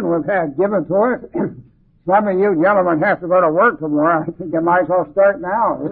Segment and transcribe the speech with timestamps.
[0.00, 1.20] we've had given to us.
[2.06, 4.22] Some of you gentlemen have to go to work tomorrow.
[4.22, 5.78] I think you might as well start now.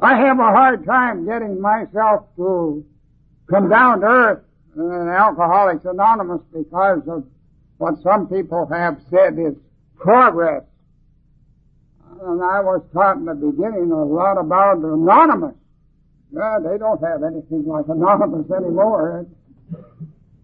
[0.00, 2.84] I have a hard time getting myself to
[3.50, 4.42] come down to earth
[4.76, 7.24] in Alcoholics Anonymous because of
[7.78, 9.54] what some people have said is
[9.96, 10.62] progress.
[12.20, 15.54] And I was taught in the beginning a lot about Anonymous.
[16.32, 19.26] Yeah, they don't have anything like Anonymous anymore.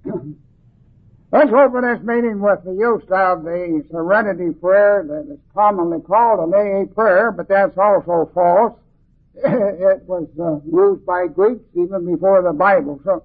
[0.04, 6.46] Let's open this meeting with the use of the serenity prayer that is commonly called
[6.46, 8.78] an AA prayer, but that's also false.
[9.34, 13.00] it was uh, used by Greeks even before the Bible.
[13.04, 13.24] So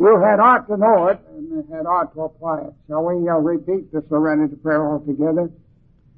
[0.00, 2.74] you had ought to know it and had ought to apply it.
[2.88, 5.50] Shall we uh, repeat the serenity prayer all together?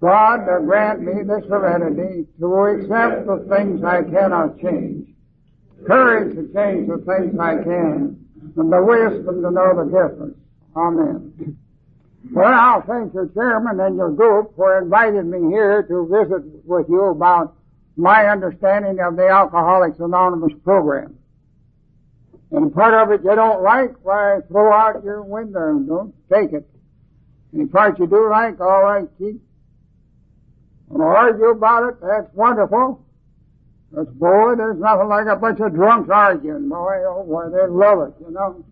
[0.01, 5.09] God, uh, grant me the serenity to accept the things I cannot change,
[5.87, 8.26] courage to change the things I can,
[8.57, 10.37] and the wisdom to know the difference.
[10.77, 11.59] Amen.
[12.33, 16.89] Well, I'll thank your chairman and your group for inviting me here to visit with
[16.89, 17.55] you about
[17.97, 21.17] my understanding of the Alcoholics Anonymous program.
[22.51, 26.53] And part of it you don't like, why throw out your window and don't take
[26.53, 26.69] it.
[27.55, 29.41] Any part you do like, all right, keep.
[30.91, 33.06] And argue about it, that's wonderful.
[33.97, 36.69] Boy, there's nothing like a bunch of drunks arguing.
[36.69, 38.65] Boy, oh boy, they love it, you know.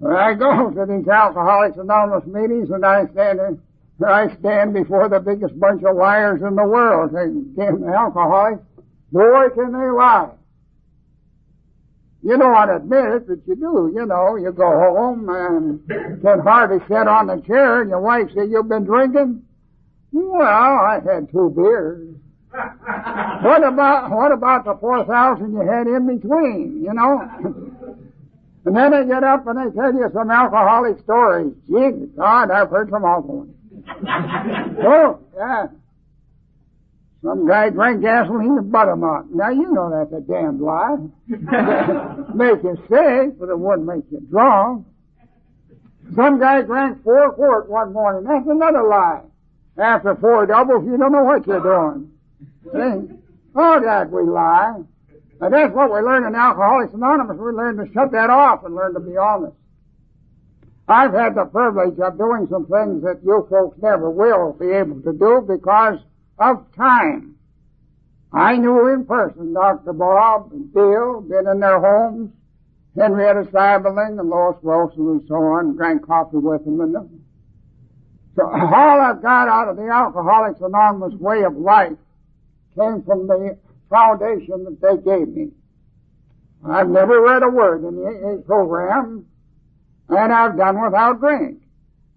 [0.00, 3.56] When I go to these Alcoholics Anonymous meetings and I stand there,
[4.04, 7.12] I stand before the biggest bunch of liars in the world.
[7.12, 8.64] They damn alcoholics.
[9.12, 10.30] Boy, can they lie.
[12.24, 13.92] You don't want to admit it, but you do.
[13.94, 18.28] You know, you go home and can hardly sit on the chair and your wife
[18.34, 19.44] says, you've been drinking?
[20.10, 22.11] Well, I had two beers.
[22.52, 27.98] What about, what about the 4,000 you had in between, you know?
[28.64, 31.54] And then they get up and they tell you some alcoholic stories.
[31.66, 33.54] Gee, God, I've heard some awful ones.
[34.84, 35.66] oh, yeah.
[37.22, 39.26] Some guy drank gasoline and buttermilk.
[39.32, 40.96] Now you know that's a damned lie.
[42.34, 44.86] make you sick, but it wouldn't make you drunk.
[46.16, 48.24] Some guy drank four quarts one morning.
[48.24, 49.22] That's another lie.
[49.78, 52.10] After four doubles, you don't know what you're doing.
[52.64, 53.16] See?
[53.54, 54.80] Oh, that we lie.
[55.40, 57.36] And that's what we learn in Alcoholics Anonymous.
[57.36, 59.56] We learn to shut that off and learn to be honest.
[60.88, 65.00] I've had the privilege of doing some things that you folks never will be able
[65.02, 65.98] to do because
[66.38, 67.36] of time.
[68.32, 69.92] I knew in person Dr.
[69.92, 72.32] Bob and Bill, been in their homes,
[72.96, 77.24] Henrietta Seiberling and Lois Wilson and so on, drank coffee with them and them.
[78.36, 81.92] So all I've got out of the Alcoholics Anonymous way of life
[82.74, 83.56] came from the
[83.90, 85.50] foundation that they gave me.
[86.64, 89.26] I've never read a word in the AA program,
[90.08, 91.60] and I've done without drink.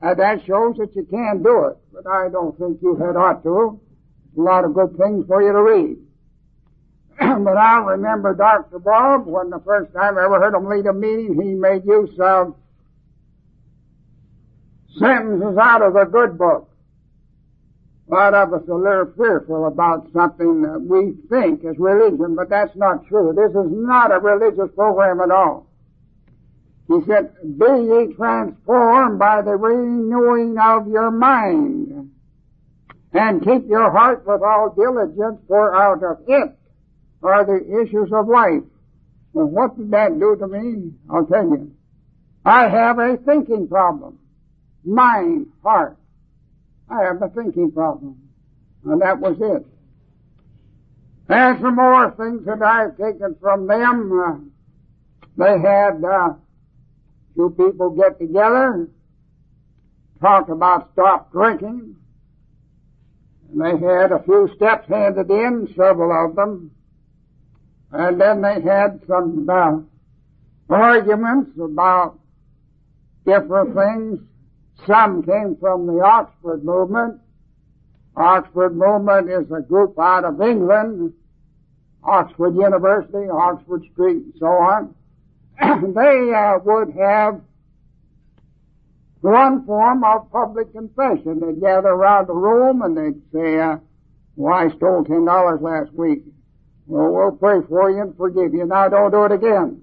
[0.01, 3.43] And that shows that you can do it, but I don't think you had ought
[3.43, 3.79] to.
[4.37, 5.97] A lot of good things for you to read.
[7.43, 8.79] but I remember Dr.
[8.79, 12.13] Bob, when the first time I ever heard him lead a meeting, he made use
[12.19, 12.55] of
[14.99, 16.69] sentences out of the good book.
[18.07, 22.35] A lot of us are a little fearful about something that we think is religion,
[22.35, 23.33] but that's not true.
[23.35, 25.67] This is not a religious program at all.
[26.87, 32.11] He said, Be ye transformed by the renewing of your mind,
[33.13, 36.55] and keep your heart with all diligence, for out of it
[37.23, 38.63] are the issues of life.
[39.33, 40.91] Well, what did that do to me?
[41.09, 41.71] I'll tell you.
[42.45, 44.19] I have a thinking problem.
[44.83, 45.97] Mind, heart.
[46.89, 48.17] I have a thinking problem.
[48.85, 49.65] And that was it.
[51.27, 54.11] There's some more things that I've taken from them.
[54.11, 54.37] Uh,
[55.37, 56.33] they had uh,
[57.35, 58.87] two people get together,
[60.21, 61.95] talk about stop drinking.
[63.51, 66.71] And they had a few steps handed in, several of them.
[67.91, 69.79] And then they had some uh,
[70.69, 72.19] arguments about
[73.25, 74.19] different things.
[74.87, 77.19] Some came from the Oxford movement.
[78.15, 81.13] Oxford movement is a group out of England,
[82.03, 84.95] Oxford University, Oxford Street, and so on.
[85.93, 87.41] they uh, would have
[89.21, 91.39] one form of public confession.
[91.39, 93.77] They'd gather around the room and they'd say, uh,
[94.35, 96.23] well, I stole ten dollars last week.
[96.85, 98.65] Well, we'll pray for you and forgive you.
[98.65, 99.81] Now don't do it again.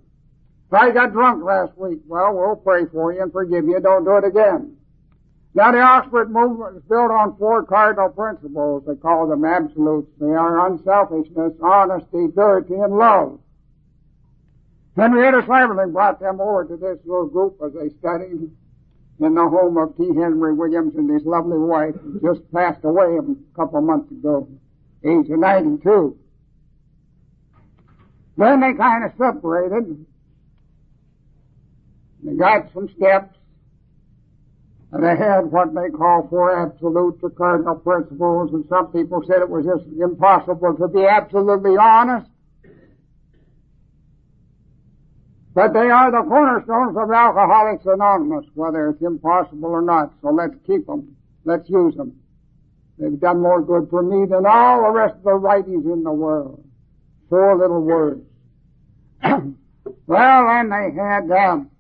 [0.71, 3.79] I got drunk last week, well, we'll pray for you and forgive you.
[3.81, 4.77] Don't do it again.
[5.55, 8.85] Now the Oxford movement is built on four cardinal principles.
[8.87, 10.09] They call them absolutes.
[10.19, 13.39] They are unselfishness, honesty, purity, and love.
[14.97, 18.51] Henrietta Seiberling brought them over to this little group as they studied
[19.21, 20.07] in the home of T.
[20.07, 24.49] Henry Williams and his lovely wife, who just passed away a couple of months ago,
[25.05, 26.19] age of 92.
[28.37, 30.07] Then they kind of separated.
[32.23, 33.37] They got some steps.
[34.93, 39.41] And they had what they call four absolutes or cardinal principles, and some people said
[39.41, 42.29] it was just impossible to be absolutely honest.
[45.55, 50.12] But they are the cornerstones of Alcoholics Anonymous, whether it's impossible or not.
[50.21, 51.17] So let's keep them.
[51.44, 52.19] Let's use them.
[52.99, 56.12] They've done more good for me than all the rest of the writings in the
[56.12, 56.65] world.
[57.29, 58.23] Four little words.
[59.23, 61.71] well, then they had um,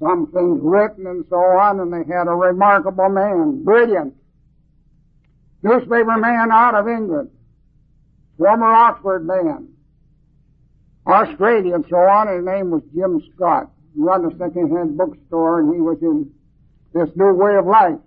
[0.00, 4.14] some things written and so on, and they had a remarkable man, brilliant,
[5.62, 7.30] newspaper man out of England,
[8.38, 9.68] former Oxford man,
[11.06, 12.34] Australia and so on.
[12.34, 13.70] His name was Jim Scott.
[13.94, 16.30] He run a second-hand bookstore, and he was in
[16.94, 17.98] this new way of life.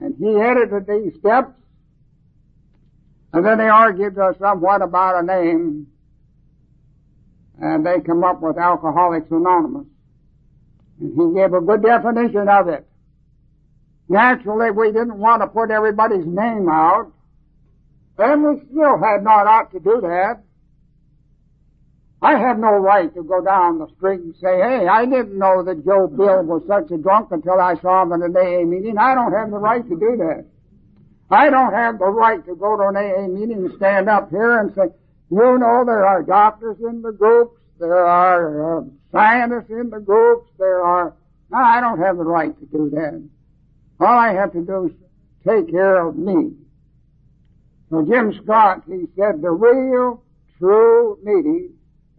[0.00, 1.52] And he edited these steps,
[3.34, 5.86] and then they argued uh, somewhat about a name,
[7.60, 9.86] and they come up with Alcoholics Anonymous.
[11.00, 12.86] He gave a good definition of it.
[14.08, 17.12] Naturally, we didn't want to put everybody's name out,
[18.18, 20.42] and we still had not ought to do that.
[22.22, 25.62] I have no right to go down the street and say, hey, I didn't know
[25.64, 28.98] that Joe Bill was such a drunk until I saw him in an AA meeting.
[28.98, 30.44] I don't have the right to do that.
[31.30, 34.58] I don't have the right to go to an AA meeting and stand up here
[34.58, 34.88] and say,
[35.30, 40.50] you know, there are doctors in the groups, there are uh, scientists in the groups,
[40.58, 41.16] there are,
[41.50, 43.28] no, I don't have the right to do that.
[43.98, 44.92] All I have to do is
[45.46, 46.52] take care of me.
[47.90, 50.22] So Jim Scott, he said, the real,
[50.58, 51.70] true meeting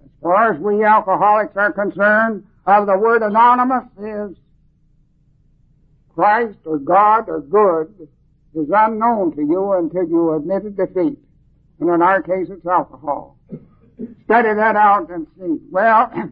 [0.03, 4.37] as far as we alcoholics are concerned, of the word anonymous is
[6.13, 8.07] Christ or God or good
[8.53, 11.17] is unknown to you until you admit defeat.
[11.79, 13.37] And in our case, it's alcohol.
[14.25, 15.57] Study that out and see.
[15.69, 16.11] Well,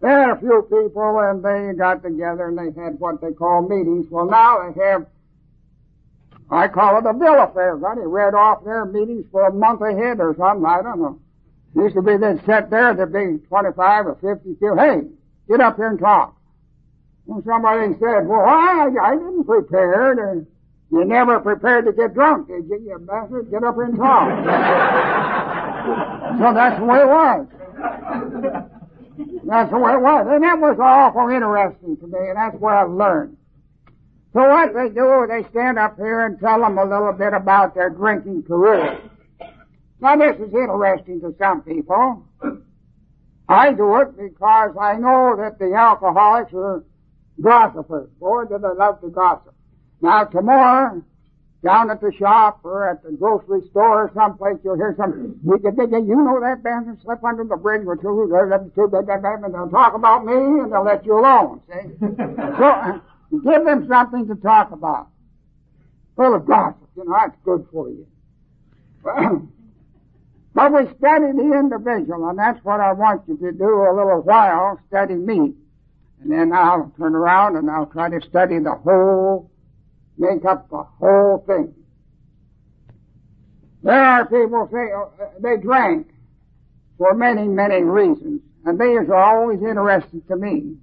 [0.00, 3.62] there had a few people and they got together and they had what they call
[3.68, 4.06] meetings.
[4.10, 5.06] Well, now they have,
[6.50, 7.76] I call it a bill of fare.
[7.76, 10.66] Read off their meetings for a month ahead or something.
[10.66, 11.20] I don't know.
[11.74, 14.76] Used to be they'd sit there, there'd be 25 or 50 people.
[14.76, 15.00] Hey,
[15.48, 16.36] get up here and talk.
[17.26, 20.46] And somebody said, well, I, I didn't prepare to,
[20.92, 23.50] you never prepared to get drunk, did you, you bastard?
[23.50, 25.40] Get up and talk.
[26.38, 27.46] so that's the way it was.
[29.46, 30.26] That's the way it was.
[30.30, 33.36] And that was awful interesting to me, and that's what I've learned.
[34.32, 37.74] So what they do, they stand up here and tell them a little bit about
[37.74, 39.00] their drinking career.
[40.00, 42.26] Now this is interesting to some people.
[43.48, 46.82] I do it because I know that the alcoholics are
[47.40, 48.08] gossipers.
[48.18, 49.54] Boy, do they love to gossip.
[50.00, 51.02] Now tomorrow,
[51.64, 56.16] down at the shop or at the grocery store or someplace, you'll hear some, you
[56.16, 60.72] know that bastard slip under the bridge or two, and they'll talk about me and
[60.72, 61.90] they'll let you alone, see?
[62.00, 62.98] so, uh,
[63.30, 65.08] give them something to talk about.
[66.16, 68.06] Full of gossip, you know, that's good for you.
[70.54, 74.22] But we study the individual, and that's what I want you to do a little
[74.22, 75.52] while, study me.
[76.22, 79.50] And then I'll turn around and I'll try to study the whole,
[80.18, 81.74] make up the whole thing.
[83.82, 86.08] There are people say uh, they drank
[86.96, 90.76] for many, many reasons, and these are always interesting to me.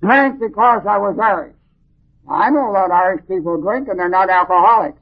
[0.00, 1.56] Drank because I was Irish.
[2.30, 5.00] I know a lot of Irish people drink and they're not alcoholics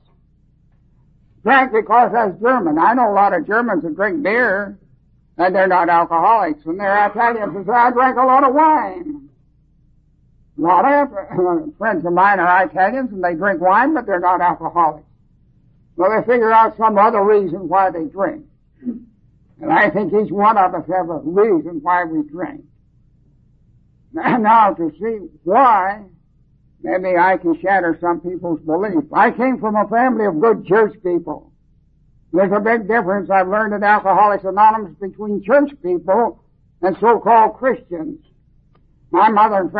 [1.46, 2.76] drank because I was German.
[2.76, 4.76] I know a lot of Germans that drink beer,
[5.38, 6.66] and they're not alcoholics.
[6.66, 9.15] And they're Italians and say, I drank a lot of wine.
[10.58, 14.40] A lot of friends of mine are Italians and they drink wine, but they're not
[14.40, 15.06] alcoholics.
[15.96, 18.44] Well, they figure out some other reason why they drink.
[18.82, 22.64] And I think each one of us have a reason why we drink.
[24.14, 26.04] And now, to see why
[26.86, 29.12] Maybe I can shatter some people's belief.
[29.12, 31.52] I came from a family of good church people.
[32.32, 36.44] There's a big difference I've learned in Alcoholics Anonymous between church people
[36.82, 38.20] and so-called Christians.
[39.10, 39.72] My mother and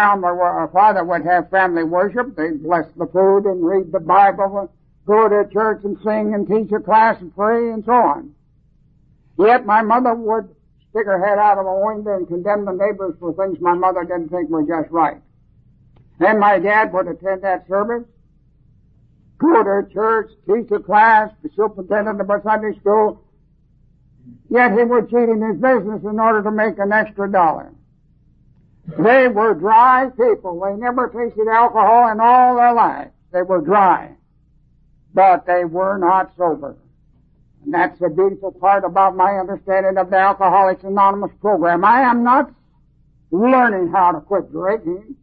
[0.73, 2.37] father would have family worship.
[2.37, 4.73] They'd bless the food and read the Bible,
[5.05, 8.35] go to church and sing and teach a class and pray and so on.
[9.39, 10.49] Yet my mother would
[10.91, 14.03] stick her head out of a window and condemn the neighbors for things my mother
[14.03, 15.21] didn't think were just right.
[16.19, 18.05] Then my dad would attend that service,
[19.39, 23.27] go to church, teach a class, be superintendent of a Sunday school,
[24.49, 27.73] Yet he would cheat in his business in order to make an extra dollar.
[28.87, 30.61] They were dry people.
[30.61, 33.11] They never tasted alcohol in all their lives.
[33.33, 34.13] They were dry.
[35.13, 36.77] But they were not sober.
[37.65, 41.85] And that's the beautiful part about my understanding of the Alcoholics Anonymous program.
[41.85, 42.53] I am not
[43.33, 45.17] learning how to quit drinking.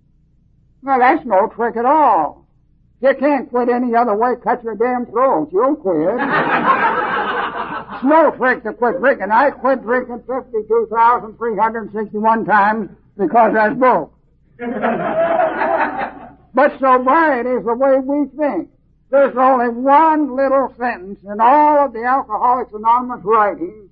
[0.81, 2.45] Well, that's no trick at all.
[3.01, 4.33] You can't quit any other way.
[4.43, 5.51] Cut your damn throat.
[5.53, 6.17] You'll quit.
[7.95, 9.31] it's no trick to quit drinking.
[9.31, 14.13] I quit drinking 52,361 times because was broke.
[16.53, 18.69] but sobriety is the way we think.
[19.09, 23.89] There's only one little sentence in all of the Alcoholics Anonymous writings,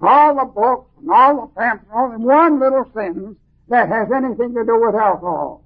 [0.00, 3.36] all the books and all the pamphlets, only one little sentence
[3.68, 5.64] that has anything to do with alcohol.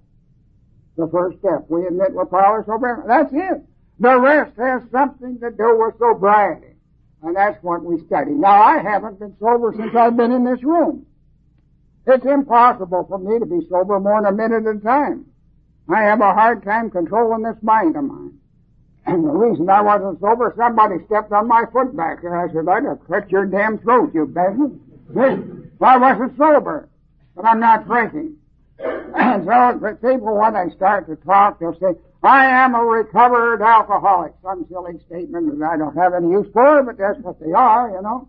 [0.97, 1.67] The first step.
[1.69, 3.03] We admit we're powerless sobriety.
[3.07, 3.63] That's it.
[4.01, 6.75] The rest has something to do with sobriety.
[7.23, 8.33] And that's what we study.
[8.33, 11.07] Now, I haven't been sober since I've been in this room.
[12.07, 15.27] It's impossible for me to be sober more than a minute at a time.
[15.89, 18.39] I have a hard time controlling this mind of mine.
[19.05, 22.39] And the reason I wasn't sober, somebody stepped on my foot back there.
[22.39, 24.79] I said, I'd have cut your damn throat, you bastard.
[25.81, 26.89] I wasn't sober,
[27.35, 28.37] but I'm not drinking.
[29.15, 34.33] And so people, when they start to talk, they'll say, I am a recovered alcoholic.
[34.43, 37.91] Some silly statement that I don't have any use for, but that's what they are,
[37.91, 38.29] you know.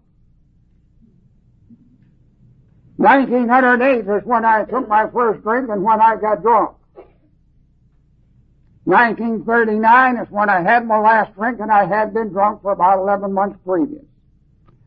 [3.04, 6.78] 1908 is when I took my first drink and when I got drunk.
[8.86, 13.00] 1939 is when I had my last drink and I had been drunk for about
[13.00, 14.06] 11 months previous.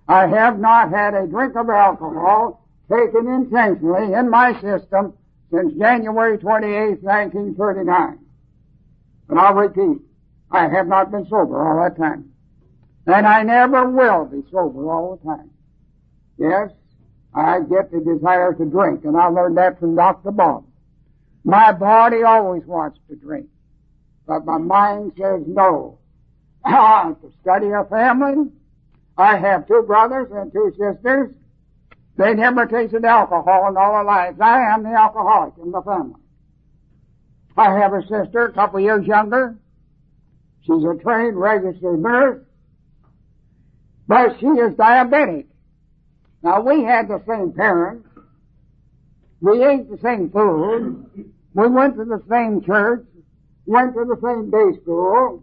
[0.08, 5.12] I have not had a drink of alcohol taken intentionally in my system
[5.52, 8.18] since January 28, 1939.
[9.28, 10.00] And I'll repeat,
[10.50, 12.30] I have not been sober all that time.
[13.06, 15.50] And I never will be sober all the time.
[16.38, 16.70] Yes,
[17.37, 20.31] I get the desire to drink, and I learned that from Dr.
[20.31, 20.64] Bob.
[21.45, 23.47] My body always wants to drink,
[24.26, 25.99] but my mind says no.
[26.69, 28.50] Ah, to study a family,
[29.16, 31.33] I have two brothers and two sisters.
[32.16, 34.40] They never tasted alcohol in all their lives.
[34.40, 36.21] I am the alcoholic in the family.
[37.57, 39.57] I have a sister, a couple years younger.
[40.62, 42.43] She's a trained registered nurse,
[44.09, 45.47] but she is diabetic.
[46.46, 48.06] Now we had the same parents.
[49.40, 51.32] We ate the same food.
[51.54, 53.04] We went to the same church.
[53.66, 55.42] Went to the same day school.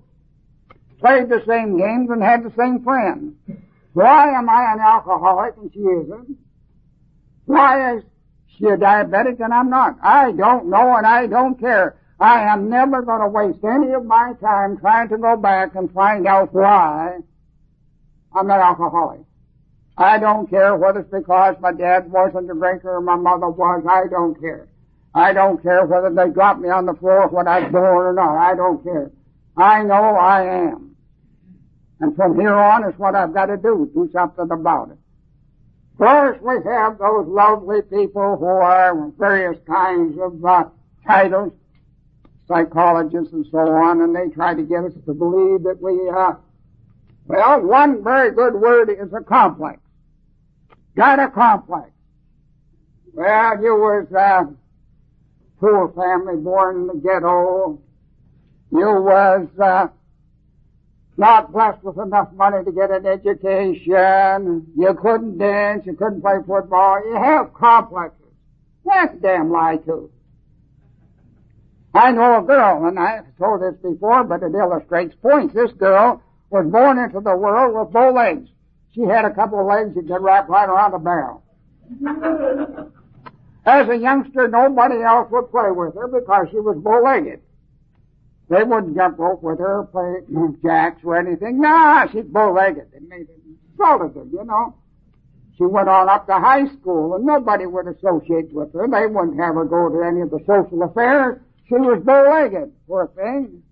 [1.01, 3.33] Played the same games and had the same friends.
[3.91, 6.37] Why am I an alcoholic and she isn't?
[7.47, 8.03] Why is
[8.57, 9.97] she a diabetic and I'm not?
[10.01, 11.97] I don't know and I don't care.
[12.21, 15.91] I am never going to waste any of my time trying to go back and
[15.91, 17.17] find out why
[18.33, 19.25] I'm an alcoholic.
[19.97, 23.83] I don't care whether it's because my dad wasn't a drinker or my mother was.
[23.87, 24.67] I don't care.
[25.13, 28.13] I don't care whether they dropped me on the floor when I was born or
[28.13, 28.35] not.
[28.37, 29.11] I don't care.
[29.55, 30.95] I know I am.
[31.99, 34.97] And from here on is what I've got to do, do something about it.
[35.99, 40.63] First, we have those lovely people who are various kinds of uh,
[41.05, 41.53] titles,
[42.47, 46.33] psychologists and so on, and they try to get us to believe that we, uh,
[47.27, 49.82] well, one very good word is a complex
[50.95, 51.89] got a complex.
[53.13, 54.53] Well, you was a
[55.59, 57.79] poor family born in the ghetto.
[58.71, 59.87] You was uh,
[61.15, 64.65] not blessed with enough money to get an education.
[64.75, 65.85] You couldn't dance.
[65.85, 67.05] You couldn't play football.
[67.05, 68.19] You have complexes.
[68.85, 70.11] That's a damn lie too.
[71.93, 75.53] I know a girl, and I've told this before, but it illustrates points.
[75.53, 78.49] This girl was born into the world with bow legs.
[78.93, 81.43] She had a couple of legs that could wrap right around the barrel.
[83.65, 87.41] As a youngster, nobody else would play with her because she was bow-legged.
[88.49, 90.17] They wouldn't jump rope with her, play
[90.63, 91.61] jacks or anything.
[91.61, 92.91] Nah, she's bow-legged.
[92.91, 94.75] They made it insulted her, you know.
[95.57, 98.87] She went on up to high school and nobody would associate with her.
[98.87, 101.39] They wouldn't have her go to any of the social affairs.
[101.67, 103.63] She was bow-legged, poor thing.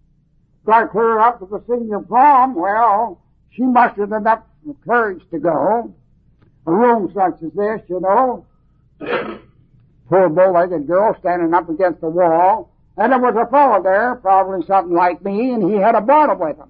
[0.65, 4.43] Got her up to the senior prom, well, she mustered enough
[4.85, 5.93] courage to go.
[6.67, 8.45] A room such as this, you know.
[10.09, 12.71] Poor bow-legged girl standing up against the wall.
[12.97, 16.35] And there was a fellow there, probably something like me, and he had a bottle
[16.35, 16.69] with him.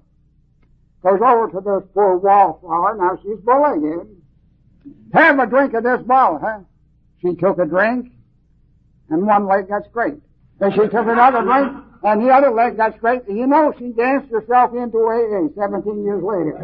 [1.02, 2.96] Goes over to this poor wallflower.
[2.96, 4.06] Now she's bow-legged.
[5.12, 6.60] Have a drink of this bottle, huh?
[7.20, 8.12] She took a drink,
[9.10, 10.20] and one leg got straight.
[10.58, 13.22] Then she took another drink, and the other leg got straight.
[13.28, 16.58] You know, she danced herself into AA 17 years later.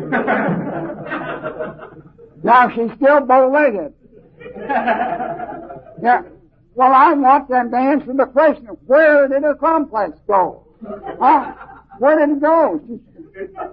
[2.43, 3.95] Now she's still bow-legged.
[6.03, 6.23] yeah.
[6.75, 10.65] Well, I want them to answer the question, where did her complex go?
[11.21, 11.55] Huh?
[11.99, 12.81] Where did it go?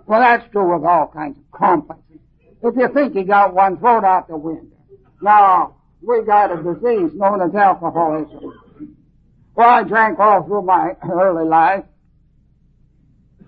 [0.07, 2.19] Well, that's true with all kinds of complexes.
[2.63, 4.75] If you think you got one, throw it out the window.
[5.21, 8.53] Now, we got a disease known as alcoholism.
[9.55, 11.85] Well, I drank all through my early life.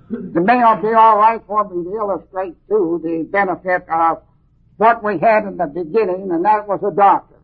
[0.10, 4.24] It may not be all right for me to illustrate, too, the benefit of
[4.78, 7.36] what we had in the beginning, and that was a doctor.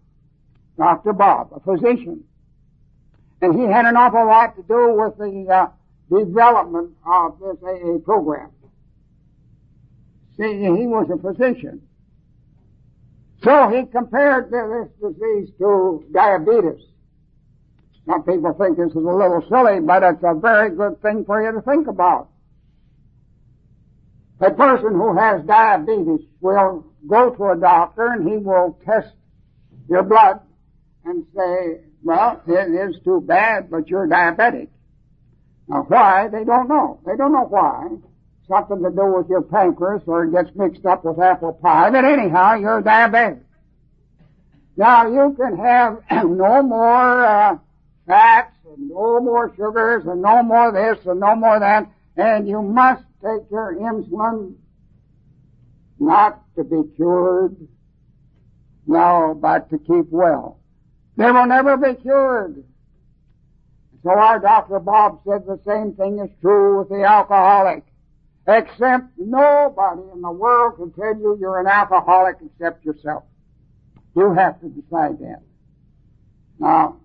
[0.78, 1.14] Dr.
[1.14, 2.24] Bob, a physician.
[3.42, 5.68] And he had an awful lot to do with the uh,
[6.10, 8.50] development of this AA program.
[10.38, 11.82] See, he was a physician.
[13.44, 16.93] So he compared this disease to diabetes.
[18.06, 21.42] Some people think this is a little silly, but it's a very good thing for
[21.42, 22.30] you to think about.
[24.42, 29.14] A person who has diabetes will go to a doctor and he will test
[29.88, 30.42] your blood
[31.06, 34.68] and say, well, it is too bad, but you're diabetic.
[35.70, 36.28] Now why?
[36.28, 37.00] They don't know.
[37.06, 37.88] They don't know why.
[38.50, 42.04] Something to do with your pancreas or it gets mixed up with apple pie, but
[42.04, 43.40] anyhow, you're diabetic.
[44.76, 47.58] Now you can have no more, uh,
[48.06, 52.62] fats and no more sugars and no more this and no more that, and you
[52.62, 54.56] must take your insulin
[56.00, 57.56] not to be cured,
[58.86, 60.60] no, but to keep well.
[61.16, 62.64] They will never be cured.
[64.04, 64.80] So our Dr.
[64.80, 67.84] Bob said the same thing is true with the alcoholic.
[68.46, 73.24] Except nobody in the world can tell you you're an alcoholic except yourself.
[74.16, 75.42] You have to decide that.
[76.60, 76.98] Now,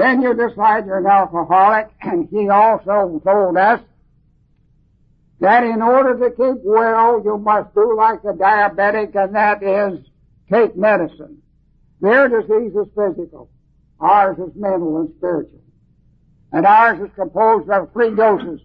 [0.00, 3.80] then you decide you're an alcoholic, and he also told us
[5.40, 10.00] that in order to keep well, you must do like a diabetic, and that is
[10.50, 11.38] take medicine.
[12.00, 13.50] Their disease is physical.
[14.00, 15.60] Ours is mental and spiritual.
[16.52, 18.60] And ours is composed of three doses.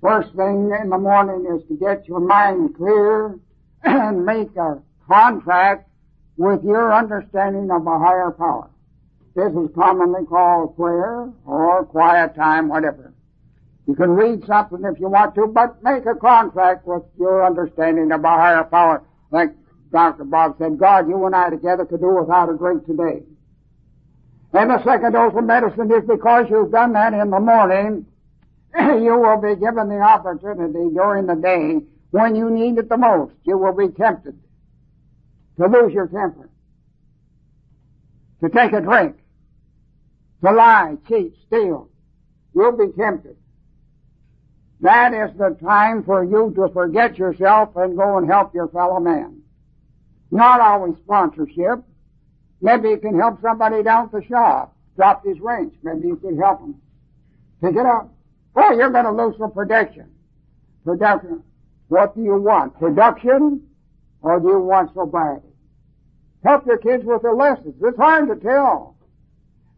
[0.00, 3.38] First thing in the morning is to get your mind clear
[3.82, 5.88] and make a contract
[6.36, 8.70] with your understanding of a higher power.
[9.34, 13.12] This is commonly called prayer or quiet time, whatever.
[13.86, 18.12] You can read something if you want to, but make a contract with your understanding
[18.12, 19.02] of a higher power.
[19.30, 19.50] Like
[19.92, 20.24] Dr.
[20.24, 23.22] Bob said, God, you and I together could do without a drink today.
[24.52, 28.06] And the second dose of medicine is because you've done that in the morning,
[28.78, 31.80] you will be given the opportunity during the day
[32.12, 33.34] when you need it the most.
[33.42, 34.38] You will be tempted
[35.58, 36.48] to lose your temper,
[38.40, 39.16] to take a drink,
[40.44, 41.88] to lie, cheat, steal.
[42.54, 43.36] You'll be tempted.
[44.80, 49.00] That is the time for you to forget yourself and go and help your fellow
[49.00, 49.40] man.
[50.30, 51.82] Not always sponsorship.
[52.60, 54.76] Maybe you can help somebody down at the shop.
[54.96, 55.74] Drop his wrench.
[55.82, 56.74] Maybe you can help him.
[57.62, 58.12] Pick it up.
[58.56, 60.10] Oh, you're going to lose some production.
[60.84, 61.42] Production.
[61.88, 62.78] What do you want?
[62.78, 63.66] Production?
[64.22, 65.48] Or do you want sobriety?
[66.44, 67.74] Help your kids with their lessons.
[67.82, 68.93] It's hard to tell.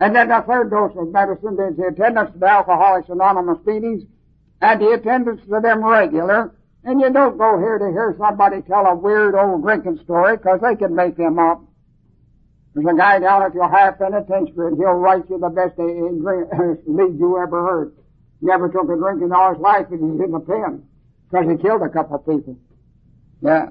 [0.00, 4.04] And then the third dose of medicine is the attendance to the Alcoholics Anonymous meetings
[4.60, 6.52] and the attendance to them regular
[6.86, 10.60] and you don't go here to hear somebody tell a weird old drinking story, because
[10.62, 11.60] they can make them up.
[12.72, 17.18] There's a guy down at your higher penitentiary, and he'll write you the best lead
[17.18, 17.96] you ever heard.
[18.40, 20.84] Never took a drink in all his life, and he's in the pen,
[21.28, 22.56] because he killed a couple of people.
[23.42, 23.70] Yeah.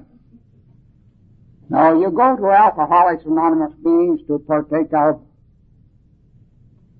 [1.70, 5.22] Now, you go to Alcoholics Anonymous meetings to partake of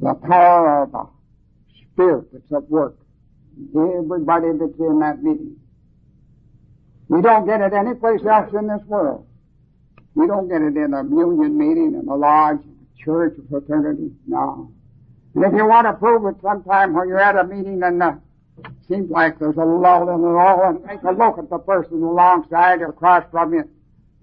[0.00, 1.06] the power of the
[1.92, 2.96] Spirit that's at work.
[3.74, 5.56] Everybody that's in that meeting.
[7.08, 9.26] We don't get it anyplace else in this world.
[10.14, 14.12] We don't get it in a union meeting, in a lodge, a church, a fraternity.
[14.26, 14.72] No.
[15.34, 18.14] And if you want to prove it sometime when you're at a meeting and uh,
[18.88, 22.02] seems like there's a lull in it all, and take a look at the person
[22.02, 23.68] alongside or across from you.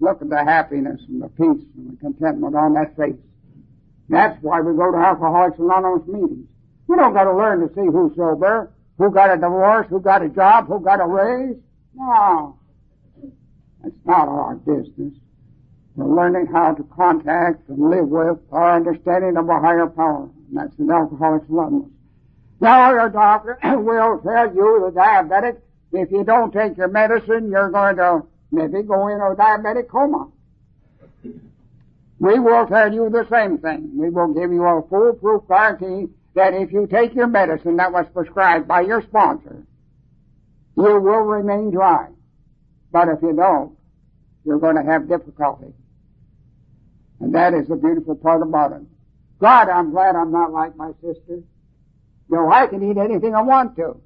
[0.00, 3.14] Look at the happiness and the peace and the contentment on that face.
[4.08, 6.46] That's why we go to Alcoholics Anonymous meetings.
[6.86, 10.22] We don't got to learn to see who's sober, who got a divorce, who got
[10.22, 11.56] a job, who got a raise.
[11.94, 12.58] No.
[13.82, 15.14] That's not our business.
[15.96, 20.28] We're learning how to contact and live with our understanding of a higher power.
[20.48, 21.90] And that's in Alcoholics Anonymous.
[22.60, 25.60] Now your doctor will tell you, the diabetic,
[25.92, 30.28] if you don't take your medicine, you're going to maybe go in a diabetic coma.
[32.18, 33.90] We will tell you the same thing.
[33.96, 38.06] We will give you a foolproof guarantee that if you take your medicine that was
[38.12, 39.64] prescribed by your sponsor,
[40.76, 42.08] you will remain dry.
[42.92, 43.76] But if you don't,
[44.44, 45.72] you're going to have difficulty.
[47.20, 48.82] And that is the beautiful part about it.
[49.40, 51.42] God, I'm glad I'm not like my sister.
[52.28, 54.00] Know, I can eat anything I want to.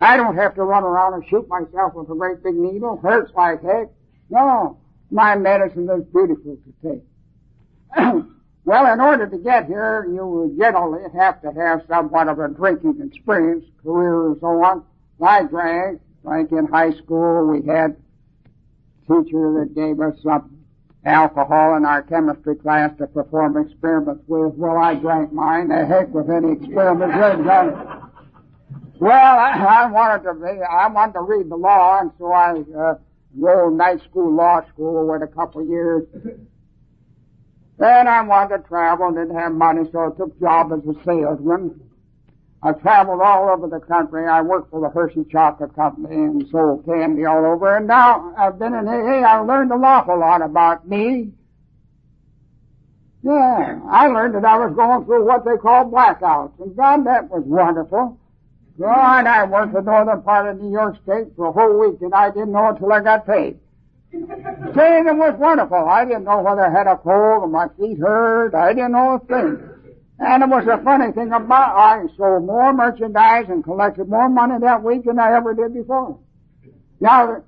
[0.00, 2.98] I don't have to run around and shoot myself with a great big needle.
[3.02, 3.88] Hurts like heck.
[4.28, 4.78] No,
[5.10, 7.02] my medicine is beautiful to take.
[8.64, 13.00] well, in order to get here, you generally have to have somewhat of a drinking
[13.04, 14.84] experience, career and so on.
[15.22, 17.46] I drank, drank in high school.
[17.46, 20.64] We had a teacher that gave us some
[21.04, 24.54] alcohol in our chemistry class to perform experiments with.
[24.54, 25.68] Well, I drank mine.
[25.68, 28.10] The heck with any experiments they've done.
[29.00, 32.62] Well, I, I wanted to be, I wanted to read the law, and so I
[32.78, 32.94] uh,
[33.36, 36.04] enrolled night school law school with a couple of years.
[37.78, 40.94] Then I wanted to travel, didn't have money, so I took a job as a
[41.04, 41.80] salesman.
[42.62, 44.26] I traveled all over the country.
[44.26, 47.76] I worked for the Hershey Chocolate Company and sold candy all over.
[47.76, 49.20] And now I've been in AA.
[49.20, 51.32] I learned an awful lot about me.
[53.22, 56.58] Yeah, I learned that I was going through what they call blackouts.
[56.60, 58.18] And God, that was wonderful.
[58.78, 62.14] God, I worked the northern part of New York State for a whole week and
[62.14, 63.58] I didn't know until I got paid.
[64.14, 65.88] It was wonderful.
[65.88, 68.54] I didn't know whether I had a cold or my feet hurt.
[68.54, 69.58] I didn't know a thing.
[70.18, 74.54] And it was a funny thing about I sold more merchandise and collected more money
[74.60, 76.18] that week than I ever did before.
[77.00, 77.42] Now,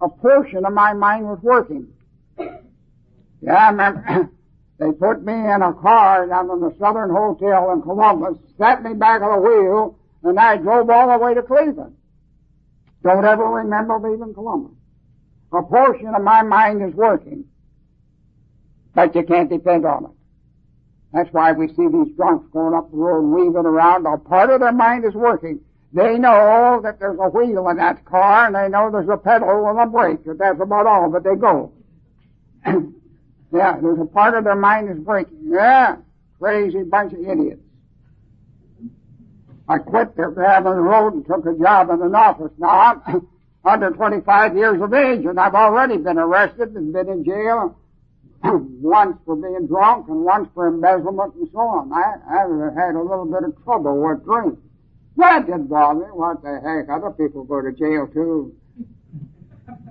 [0.00, 1.88] a portion of my mind was working.
[3.42, 4.30] Yeah, I remember
[4.78, 8.94] they put me in a car down in the Southern Hotel in Columbus, set me
[8.94, 11.96] back on the wheel, and I drove all the way to Cleveland.
[13.02, 14.79] Don't ever remember leaving Columbus.
[15.52, 17.44] A portion of my mind is working,
[18.94, 20.10] but you can't depend on it.
[21.12, 24.06] That's why we see these drunks going up the road weaving around.
[24.06, 25.60] A part of their mind is working.
[25.92, 29.68] They know that there's a wheel in that car and they know there's a pedal
[29.68, 31.72] and a brake, but that's about all, but they go.
[33.52, 35.38] yeah, there's a part of their mind is breaking.
[35.46, 35.96] Yeah,
[36.38, 37.60] crazy bunch of idiots.
[39.68, 42.52] I quit driving the road and took a job in an office.
[42.58, 43.28] Now I'm
[43.64, 47.78] under 25 years of age and I've already been arrested and been in jail
[48.42, 51.92] once for being drunk and once for embezzlement and so on.
[51.92, 54.58] I, I had a little bit of trouble with drink.
[55.16, 56.06] That didn't bother me.
[56.06, 56.88] What the heck?
[56.88, 58.54] Other people go to jail too.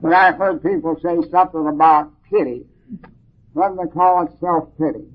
[0.01, 2.65] But I've heard people say something about pity.
[3.53, 4.31] Do they call it?
[4.39, 5.05] Self-pity.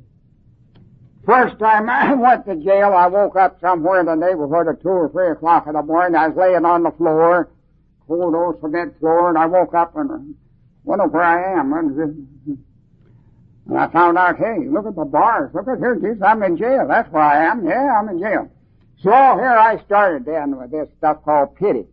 [1.27, 4.89] First time I went to jail, I woke up somewhere in the neighborhood at two
[4.89, 6.17] or three o'clock in the morning.
[6.17, 7.49] I was laying on the floor,
[8.07, 10.19] cold old cement floor, and I woke up and uh,
[10.85, 11.73] wondered where I am.
[11.73, 12.57] Uh,
[13.67, 15.51] and I found out, hey, look at the bars.
[15.55, 16.87] Look at here, Jesus, I'm in jail.
[16.87, 17.67] That's where I am.
[17.67, 18.51] Yeah, I'm in jail.
[19.03, 21.87] So here I started then with this stuff called pity.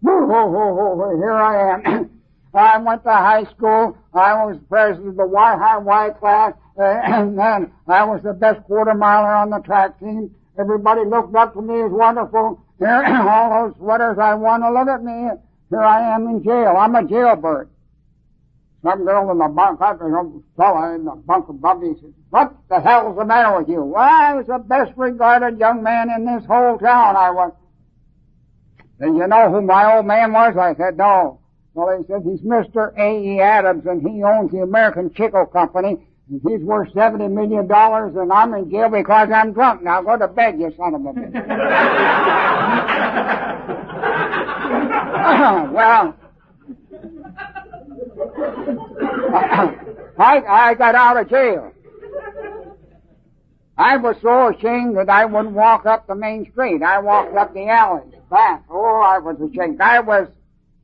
[0.00, 2.10] Whoa, whoa, whoa, whoa, here I am.
[2.54, 3.98] I went to high school.
[4.14, 8.32] I was president of the Y High Y class, uh, and then I was the
[8.32, 10.34] best quarter miler on the track team.
[10.58, 12.62] Everybody looked up to me as wonderful.
[12.78, 14.60] Here, all those sweaters I won.
[14.60, 15.28] To look at me.
[15.70, 16.76] Here I am in jail.
[16.78, 17.68] I'm a jailbird.
[18.82, 22.78] Some girl in the bunk, some fella in the bunk above me said, what the
[22.78, 23.82] hell's the matter with you?
[23.82, 27.16] Well, I was the best regarded young man in this whole town.
[27.16, 27.52] I was.
[29.00, 30.56] Did you know who my old man was?
[30.56, 31.40] I said, no.
[31.74, 32.96] Well, he said, he's Mr.
[32.96, 33.40] A.E.
[33.40, 35.98] Adams and he owns the American Chicle Company.
[36.28, 39.82] And he's worth seventy million dollars and I'm in jail because I'm drunk.
[39.82, 41.32] Now go to bed, you son of a bitch.
[45.72, 46.14] well,
[50.18, 51.72] I, I got out of jail.
[53.78, 56.82] I was so ashamed that I wouldn't walk up the main street.
[56.82, 58.64] I walked up the alleys back.
[58.70, 59.80] Oh, I was ashamed.
[59.80, 60.28] I was,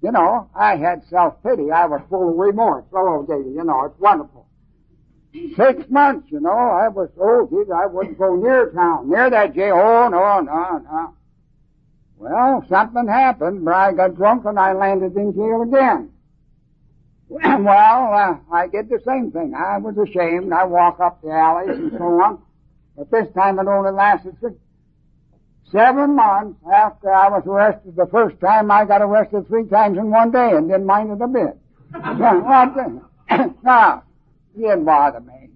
[0.03, 1.71] you know, I had self-pity.
[1.71, 2.85] I was full of remorse.
[2.93, 4.42] Oh, Davy, you know, it's wonderful.
[5.33, 9.55] Six months, you know, I was, oh, geez, I wouldn't go near town, near that
[9.55, 9.77] jail.
[9.77, 11.15] Oh, no, no, no.
[12.19, 16.11] Well, something happened, but I got drunk and I landed in jail again.
[17.29, 19.55] well, uh, I did the same thing.
[19.55, 20.53] I was ashamed.
[20.53, 22.43] I walk up the alleys and so on.
[22.97, 24.55] But this time it only lasted six,
[25.73, 27.97] seven months after I was arrested.
[27.97, 31.23] The first time I got arrested three times in one day and didn't mind it
[31.23, 31.59] a bit.
[33.65, 34.05] now,
[34.55, 35.51] it didn't bother me.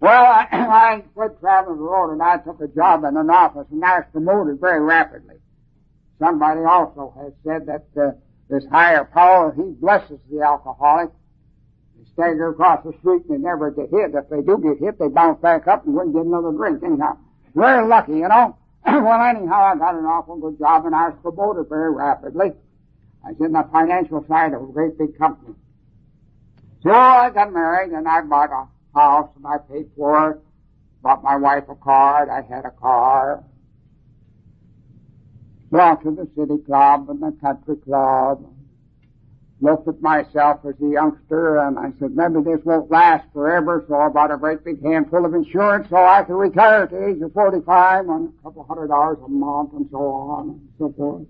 [0.00, 3.66] Well, I, I quit traveling the road and I took a job in an office
[3.70, 5.36] and I was promoted very rapidly.
[6.18, 8.12] Somebody also has said that uh,
[8.48, 11.10] this higher power, he blesses the alcoholic.
[11.96, 14.14] They stagger across the street and they never get hit.
[14.14, 17.18] If they do get hit, they bounce back up and wouldn't get another drink anyhow.
[17.54, 18.56] Very lucky, you know.
[18.86, 22.52] well, anyhow, I got an awful good job and I was promoted very rapidly.
[23.24, 25.54] I was in the financial side of a great big company.
[26.86, 30.38] So I got married and I bought a house and I paid for it.
[31.02, 32.30] Bought my wife a car.
[32.30, 33.42] I had a car.
[35.72, 38.48] Belonged to the city club and the country club.
[39.60, 43.96] Looked at myself as a youngster and I said, maybe this won't last forever, so
[43.96, 47.20] I bought a great big handful of insurance so I could retire at the age
[47.20, 51.26] of 45 on a couple hundred dollars a month and so on and so forth.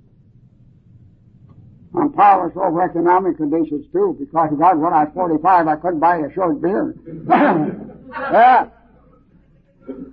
[1.96, 6.18] I'm powerless over economic conditions too, because God, when I was 45, I couldn't buy
[6.18, 6.94] a short beer.
[7.28, 8.68] yeah.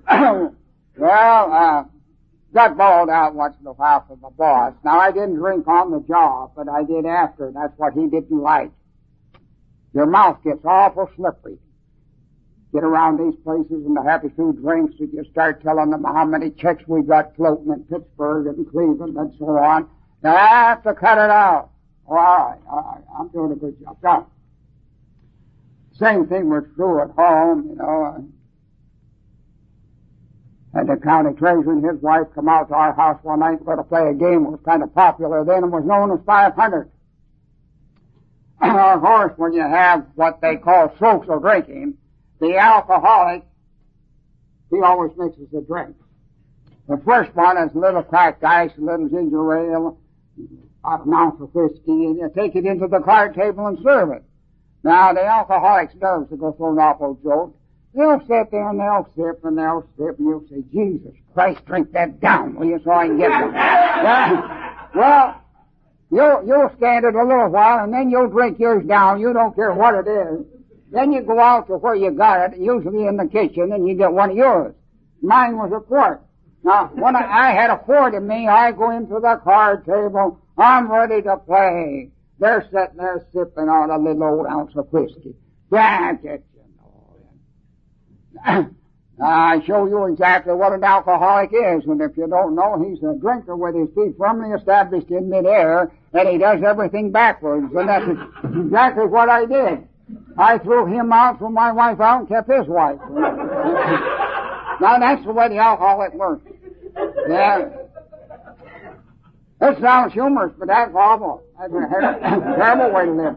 [0.98, 1.84] well, uh,
[2.54, 4.74] got bawled out once in a while from the boss.
[4.86, 7.52] Now I didn't drink on the job, but I did after.
[7.54, 8.72] That's what he didn't like.
[9.94, 11.58] Your mouth gets awful slippery.
[12.74, 16.26] Get around these places and the happy food drinks and you start telling them how
[16.26, 19.90] many checks we got floating in Pittsburgh and Cleveland and so on.
[20.24, 21.70] Now I have to cut it out.
[22.08, 23.04] Oh, all right, all right.
[23.20, 24.02] I'm doing a good job.
[24.02, 24.26] Done.
[25.98, 28.06] Same thing was true at home, you know.
[28.06, 28.22] Uh,
[30.74, 33.76] had the county treasurer and his wife come out to our house one night for
[33.76, 36.90] to play a game that was kind of popular then and was known as 500.
[38.62, 41.96] of course, when you have what they call social drinking,
[42.40, 43.44] the alcoholic,
[44.72, 45.96] he always mixes the drink.
[46.88, 50.00] The first one is a little cracked ice, a little ginger ale,
[50.86, 54.24] ounce of whiskey, and you take it into the card table and serve it.
[54.84, 57.56] Now, the alcoholic's nerves will go through an awful jolt.
[57.96, 61.92] They'll sit there and they'll sip and they'll sip and you'll say, Jesus Christ, drink
[61.94, 63.32] that down, will you, so I can get it.
[63.54, 64.88] yeah.
[64.96, 65.42] Well,
[66.12, 69.22] you'll, you'll stand it a little while and then you'll drink yours down.
[69.22, 70.46] You don't care what it is.
[70.92, 73.96] Then you go out to where you got it, usually in the kitchen, and you
[73.96, 74.76] get one of yours.
[75.22, 76.22] Mine was a quart.
[76.64, 80.40] Now, when I, I had a quart in me, I go into the card table.
[80.58, 82.12] I'm ready to play.
[82.40, 85.36] They're sitting there sipping on a little old ounce of whiskey.
[85.72, 86.46] That's it.
[89.24, 93.16] I show you exactly what an alcoholic is, and if you don't know, he's a
[93.20, 98.10] drinker with his feet firmly established in midair, and he does everything backwards, and that's
[98.44, 99.88] exactly what I did.
[100.38, 103.00] I threw him out, threw my wife out, and kept his wife.
[104.82, 106.46] now that's the way the alcoholic works.
[107.30, 107.70] Yeah.
[109.64, 111.42] It sounds humorous, but that's awful.
[111.58, 113.36] That's a terrible way to live.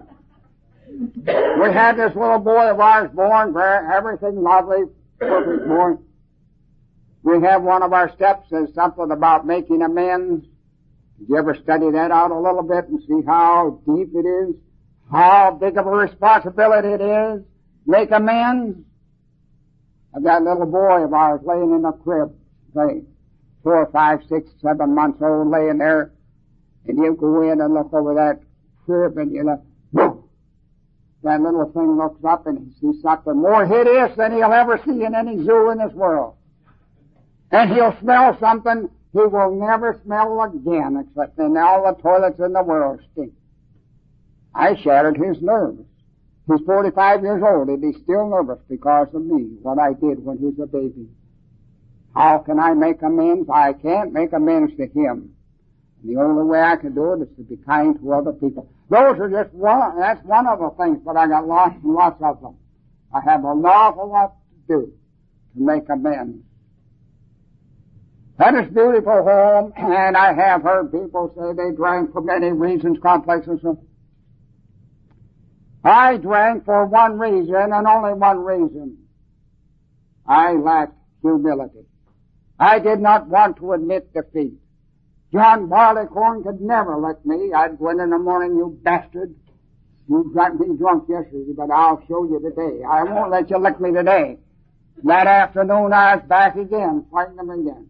[1.60, 4.84] We had this little boy of ours born, everything lovely,
[5.20, 5.92] perfect boy.
[7.22, 10.44] We have one of our steps says something about making amends.
[11.18, 14.56] Did you ever study that out a little bit and see how deep it is?
[15.10, 17.42] How big of a responsibility it is?
[17.86, 18.78] Make amends?
[20.22, 22.34] Got a little boy of ours laying in a crib,
[22.74, 23.02] say,
[23.62, 26.12] four, five, six, seven months old, laying there,
[26.88, 28.40] and you go in and look over that
[28.85, 29.61] crib and you look,
[29.92, 30.29] boom.
[31.22, 35.05] that little thing looks up and he sees something more hideous than he'll ever see
[35.05, 36.35] in any zoo in this world.
[37.51, 42.53] And he'll smell something he will never smell again except in all the toilets in
[42.53, 43.33] the world stink.
[44.55, 45.83] I shattered his nerves.
[46.49, 50.38] He's 45 years old and he's still nervous because of me, what I did when
[50.38, 51.09] he was a baby.
[52.14, 53.49] How can I make amends?
[53.49, 55.36] I can't make amends to him.
[56.07, 58.71] The only way I can do it is to be kind to other people.
[58.88, 62.23] Those are just one, that's one of the things, but I got lots and lots
[62.23, 62.57] of them.
[63.12, 64.37] I have an awful lot
[64.69, 64.92] to do
[65.55, 66.45] to make amends.
[68.38, 72.99] That is beautiful home, and I have heard people say they drank for many reasons,
[73.03, 73.61] complexes.
[75.83, 78.99] I drank for one reason and only one reason.
[80.29, 81.87] I lacked humility.
[82.61, 84.59] I did not want to admit defeat.
[85.32, 87.52] John Barleycorn could never lick me.
[87.52, 89.34] I'd go in in the morning, you bastard.
[90.08, 92.84] You got me drunk yesterday, but I'll show you today.
[92.84, 94.38] I won't let you lick me today.
[95.02, 97.88] That afternoon I was back again, fighting them again.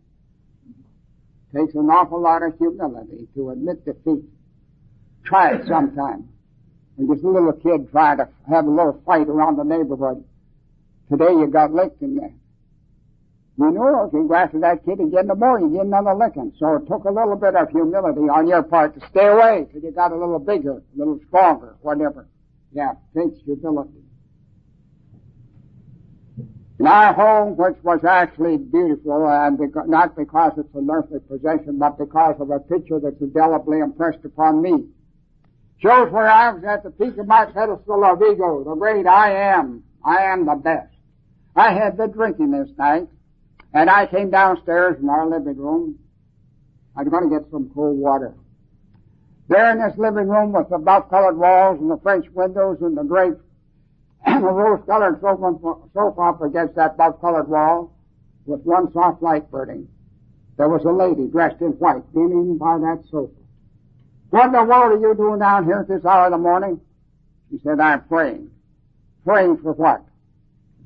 [1.55, 4.25] Takes an awful lot of humility to admit defeat.
[5.25, 6.29] Try it sometime.
[6.99, 10.25] And just a little kid trying to have a little fight around the neighborhood.
[11.11, 12.33] Today you got licked in there.
[13.59, 16.53] You know, if you go after that kid again tomorrow, you get another licking.
[16.59, 19.81] So it took a little bit of humility on your part to stay away till
[19.81, 22.29] you got a little bigger, a little stronger, whatever.
[22.73, 24.03] Yeah, takes humility.
[26.79, 31.79] In our home, which was actually beautiful, and because, not because it's an earthly possession,
[31.79, 34.87] but because of a picture that's indelibly impressed upon me,
[35.79, 39.55] shows where I was at the peak of my pedestal of ego, the great I
[39.55, 39.85] am.
[40.05, 40.93] I am the best.
[41.57, 43.09] I had the drinking this night,
[43.77, 45.99] and I came downstairs in our living room.
[46.97, 48.35] I was going to get some cold water.
[49.49, 52.97] There in this living room with the buff colored walls and the French windows and
[52.97, 53.43] the drapes,
[54.27, 55.59] the rose-colored sofa,
[55.93, 57.95] sofa up against that buff-colored wall
[58.47, 59.87] with one soft light burning.
[60.57, 63.31] There was a lady dressed in white beaming by that sofa.
[64.31, 66.81] What in the world are you doing down here at this hour of the morning?
[67.51, 68.51] She said, I'm praying.
[69.23, 70.03] Praying for what?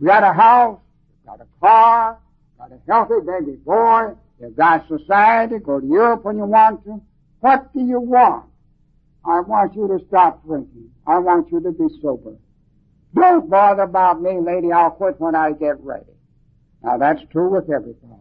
[0.00, 0.80] You got a house,
[1.22, 2.18] You got a car,
[2.60, 7.00] got a healthy baby boy, you've got society, go to Europe when you want to.
[7.40, 8.44] What do you want?
[9.24, 10.90] I want you to stop drinking.
[11.06, 12.34] I want you to be sober.
[13.14, 14.72] Don't bother about me, lady.
[14.72, 16.12] I'll quit when I get ready.
[16.82, 18.20] Now that's true with everybody.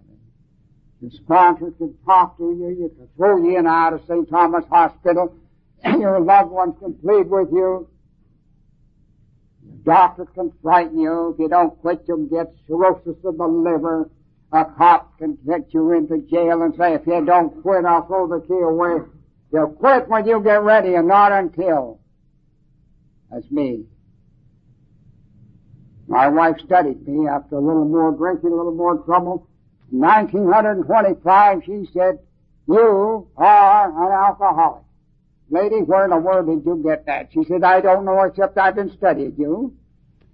[1.02, 2.70] Your sponsor can talk to you.
[2.70, 4.30] You can throw you in and out of St.
[4.30, 5.36] Thomas Hospital.
[5.86, 7.88] Your loved ones can plead with you.
[9.64, 11.32] Your doctor can frighten you.
[11.34, 14.10] If you don't quit, you'll get cirrhosis of the liver.
[14.52, 18.28] A cop can get you into jail and say, if you don't quit, I'll throw
[18.28, 19.06] the key away.
[19.54, 22.00] You'll quit when you get ready and not until.
[23.32, 23.86] That's me.
[26.08, 29.48] My wife studied me after a little more drinking, a little more trouble.
[29.92, 32.18] In 1925, she said,
[32.68, 34.84] you are an alcoholic.
[35.52, 37.30] Lady, where in the world did you get that?
[37.34, 39.76] She said, I don't know except I've been studying you.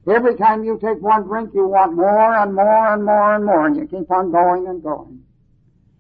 [0.07, 3.65] Every time you take one drink, you want more and more and more and more,
[3.65, 5.23] and you keep on going and going.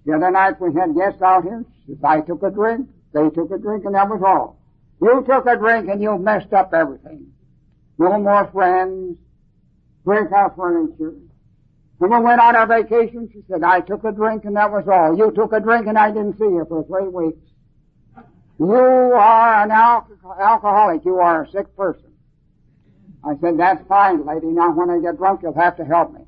[0.05, 1.65] The other night we had guests out here.
[2.03, 4.59] I took a drink, they took a drink, and that was all.
[5.01, 7.31] You took a drink and you messed up everything.
[7.97, 9.17] No more friends,
[10.03, 11.15] break our furniture.
[11.99, 14.87] And we went on our vacation, she said, I took a drink and that was
[14.87, 15.17] all.
[15.17, 17.39] You took a drink and I didn't see you for three weeks.
[18.59, 20.07] You are an al-
[20.39, 21.03] alcoholic.
[21.05, 22.04] You are a sick person.
[23.25, 24.47] I said, that's fine, lady.
[24.47, 26.21] Now when I get drunk, you'll have to help me.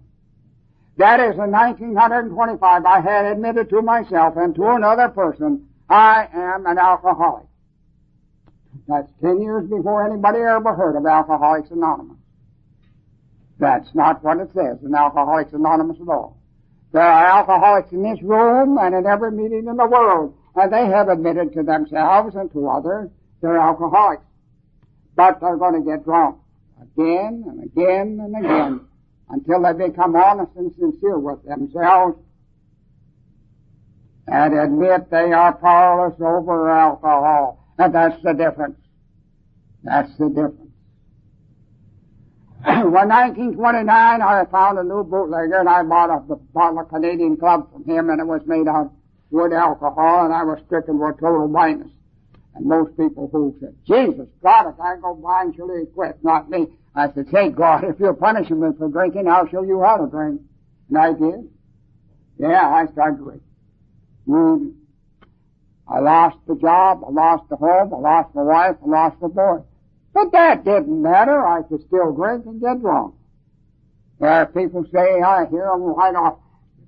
[0.98, 2.86] That is in 1925.
[2.86, 7.46] I had admitted to myself and to another person, I am an alcoholic.
[8.88, 12.18] That's ten years before anybody ever heard of Alcoholics Anonymous.
[13.60, 16.38] That's not what it says in Alcoholics Anonymous at all.
[16.94, 20.86] There are alcoholics in this room and in every meeting in the world, and they
[20.88, 23.10] have admitted to themselves and to others
[23.42, 24.24] they're alcoholics.
[25.16, 26.38] But they're going to get drunk
[26.82, 28.88] again and again and again
[29.30, 32.18] until they become honest and sincere with themselves
[34.28, 37.66] and admit they are powerless over alcohol.
[37.78, 38.78] And that's the difference.
[39.84, 40.72] That's the difference.
[42.66, 43.88] when 1929,
[44.22, 48.10] I found a new bootlegger and I bought a bottle of Canadian Club from him
[48.10, 48.92] and it was made of
[49.30, 51.92] wood alcohol and I was stricken with total blindness.
[52.58, 56.68] And most people who said, Jesus, God, if I go blind, surely quit, not me.
[56.96, 60.08] I said, say, God, if you're punishing me for drinking, I'll show you how to
[60.08, 60.42] drink.
[60.90, 61.50] And I did.
[62.40, 63.42] Yeah, I started drinking.
[64.28, 64.74] Mm.
[65.88, 69.30] I lost the job, I lost the home, I lost my wife, I lost the
[69.30, 69.60] boy.
[70.14, 71.46] But that didn't matter.
[71.46, 73.14] I could still drink and get drunk.
[74.20, 76.40] There people say, I hear them right off,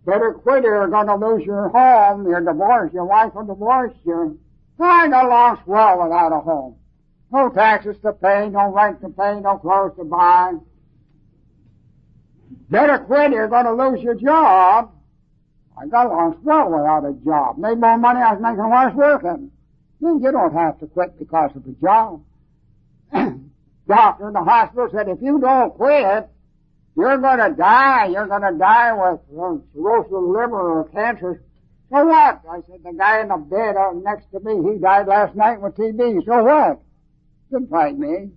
[0.06, 3.94] better quit or you're going to lose your home, your divorce, your wife will divorce
[4.04, 4.40] you.
[4.86, 6.76] I got lost well without a home.
[7.32, 10.54] No taxes to pay, no rent to pay, no clothes to buy.
[12.70, 14.92] Better quit you're going to lose your job.
[15.78, 17.58] I got along swell without a job.
[17.58, 19.52] Made more money I was making while I was working.
[20.02, 22.24] Then you don't have to quit because of a job.
[23.88, 26.30] Doctor in the hospital said, if you don't quit,
[26.96, 28.08] you're going to die.
[28.08, 31.44] You're going to die with uh, cirrhosis of the liver or cancer.
[31.92, 32.42] So what?
[32.50, 35.76] I said, the guy in the bed next to me, he died last night with
[35.76, 36.24] TB.
[36.26, 36.82] So what?
[37.52, 38.30] Didn't fight me.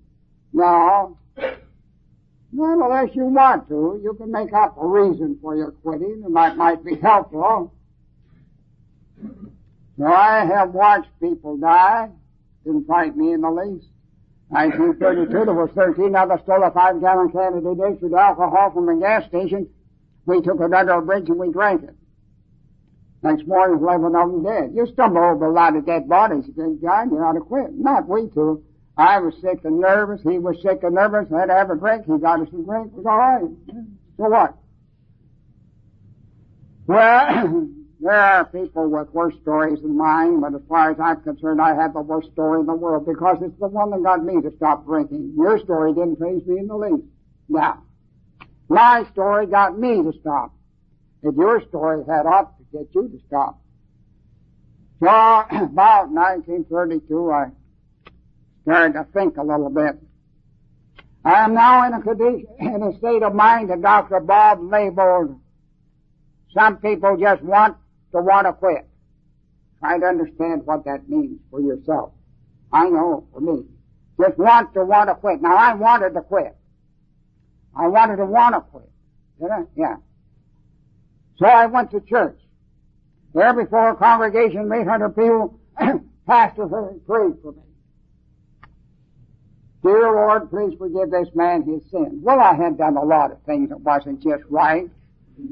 [0.52, 1.18] No.
[2.54, 6.36] Well, unless you want to, you can make up a reason for your quitting, and
[6.36, 7.74] that might be helpful.
[9.98, 12.10] So I have watched people die.
[12.64, 13.86] Didn't fight me in the least.
[14.48, 19.00] 1932, there was 13 of us stole a five-gallon can of distilled alcohol from a
[19.00, 19.68] gas station.
[20.26, 21.96] We took it under a bridge and we drank it.
[23.22, 24.72] Next morning, 11 of them dead.
[24.74, 26.44] You stumble over a lot of dead bodies.
[26.48, 27.72] You think, God, you ought to quit.
[27.72, 28.64] Not we two.
[28.96, 30.20] I was sick and nervous.
[30.22, 31.32] He was sick and nervous.
[31.32, 32.04] I had to have a drink.
[32.04, 32.88] He got us a drink.
[32.88, 33.42] It was all right.
[34.16, 34.56] So what?
[36.88, 37.68] Well,
[38.00, 41.74] there are people with worse stories than mine, but as far as I'm concerned, I
[41.74, 44.54] have the worst story in the world because it's the one that got me to
[44.56, 45.34] stop drinking.
[45.36, 47.06] Your story didn't faze me in the least.
[47.48, 47.84] Now,
[48.68, 50.52] my story got me to stop.
[51.22, 53.60] If your story had ought get you to stop.
[55.00, 57.46] So, about 1932, I
[58.62, 59.98] started to think a little bit.
[61.24, 64.20] I am now in a condition, in a state of mind that Dr.
[64.20, 65.38] Bob labeled
[66.54, 67.76] some people just want
[68.12, 68.86] to want to quit.
[69.80, 72.12] Try to understand what that means for yourself.
[72.72, 73.64] I know for me.
[74.20, 75.40] Just want to want to quit.
[75.40, 76.56] Now I wanted to quit.
[77.74, 78.90] I wanted to want to quit.
[79.40, 79.62] Did I?
[79.76, 79.96] Yeah.
[81.38, 82.38] So I went to church.
[83.34, 85.58] There before a congregation of 800 people,
[86.26, 86.66] pastor
[87.06, 87.62] prayed for me.
[89.82, 92.22] Dear Lord, please forgive this man his sins.
[92.22, 94.88] Well, I had done a lot of things that wasn't just right.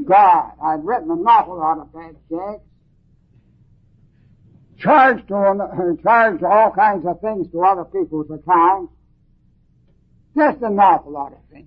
[0.04, 2.62] God, I'd written an awful lot of bad checks.
[4.78, 5.66] Charged them, uh,
[6.02, 8.92] charged all kinds of things to other people's accounts.
[10.36, 11.66] Just an awful lot of things.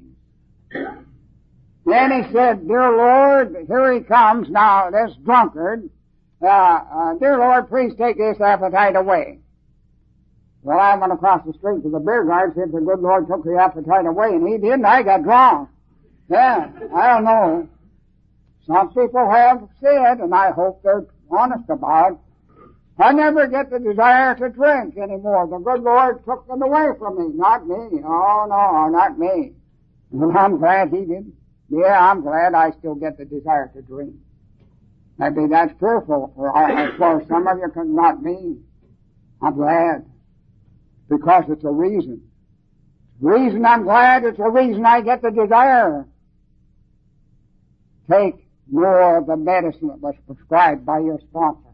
[1.86, 5.90] Then he said, Dear Lord, here he comes now, this drunkard.
[6.44, 9.40] Uh, uh, dear Lord, please take this appetite away.
[10.62, 13.44] Well, I went across the street to the beer garden, said the good Lord took
[13.44, 15.70] the appetite away, and he did, and I got drunk.
[16.30, 17.70] Yeah, I don't know.
[18.68, 22.18] Some people have said, and I hope they're honest about it,
[23.00, 25.48] I never get the desire to drink anymore.
[25.48, 28.02] The good Lord took them away from me, not me.
[28.06, 29.54] Oh no, not me.
[30.12, 31.34] And I'm glad he didn't.
[31.70, 34.14] Yeah, I'm glad I still get the desire to drink.
[35.18, 36.52] Maybe that's fearful for,
[36.98, 38.58] for some of you, could not me.
[39.42, 40.06] I'm glad.
[41.10, 42.22] Because it's a reason.
[43.20, 46.08] Reason I'm glad, it's a reason I get the desire.
[48.10, 51.70] Take more of the medicine that was prescribed by your sponsor.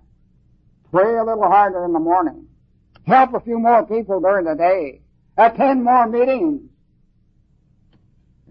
[0.92, 2.48] Pray a little harder in the morning.
[3.06, 5.02] Help a few more people during the day.
[5.38, 6.62] Attend more meetings.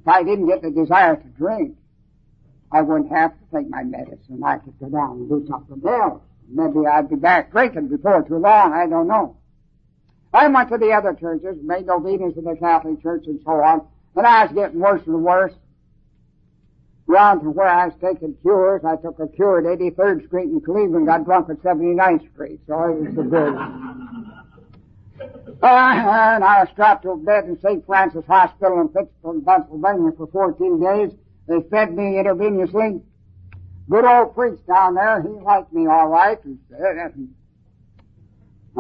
[0.01, 1.77] If I didn't get the desire to drink,
[2.71, 4.43] I wouldn't have to take my medicine.
[4.45, 6.23] I could go down and do something else.
[6.49, 8.73] Maybe I'd be back drinking before too long.
[8.73, 9.37] I don't know.
[10.33, 13.87] I went to the other churches, made obedience to the Catholic Church and so on,
[14.15, 15.55] and I was getting worse and worse.
[17.07, 20.61] Round to where I was taking cures, I took a cure at 83rd Street in
[20.61, 23.55] Cleveland, got drunk at 79th Street, so it was a good.
[25.61, 27.85] Uh, and I was strapped to a bed in St.
[27.85, 31.11] Francis Hospital in Pittsburgh, Pennsylvania for 14 days.
[31.49, 33.03] They fed me intravenously.
[33.91, 36.39] Good old priest down there, he liked me all right.
[36.45, 37.35] And,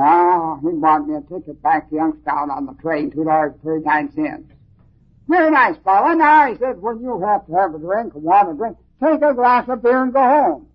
[0.01, 3.85] Oh, he bought me a ticket back to Youngstown on the train, two dollars thirty
[3.85, 4.53] nine cents.
[5.27, 6.13] Very nice fellow.
[6.15, 9.23] Now he said, when you have to have a drink or want a drink, take
[9.23, 10.69] a glass of beer and go home.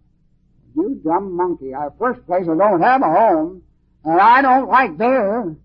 [0.75, 1.73] You dumb monkey.
[1.73, 3.63] I first place I don't have a home,
[4.03, 5.55] and I don't like beer.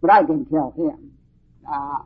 [0.00, 1.12] But I didn't tell him.
[1.70, 1.98] Uh,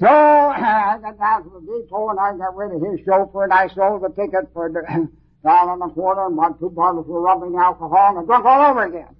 [0.00, 3.52] so I got down to the depot and I got rid of his chauffeur and
[3.52, 4.82] I sold the ticket for the
[5.44, 8.70] dollar and a quarter and bought two bottles of rubbing alcohol and I drunk all
[8.70, 9.14] over again.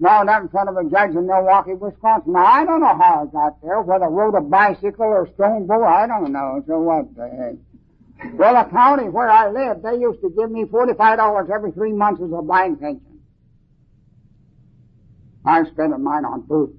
[0.00, 2.32] Now that in front of a judge in Milwaukee, Wisconsin.
[2.32, 5.34] Now I don't know how I got there, whether I rode a bicycle or a
[5.34, 6.62] stone bull, I don't know.
[6.66, 8.32] So what the heck?
[8.34, 12.20] Well, the county where I lived, they used to give me $45 every three months
[12.22, 13.20] as a blind pension.
[15.44, 16.74] I spent mine on booze.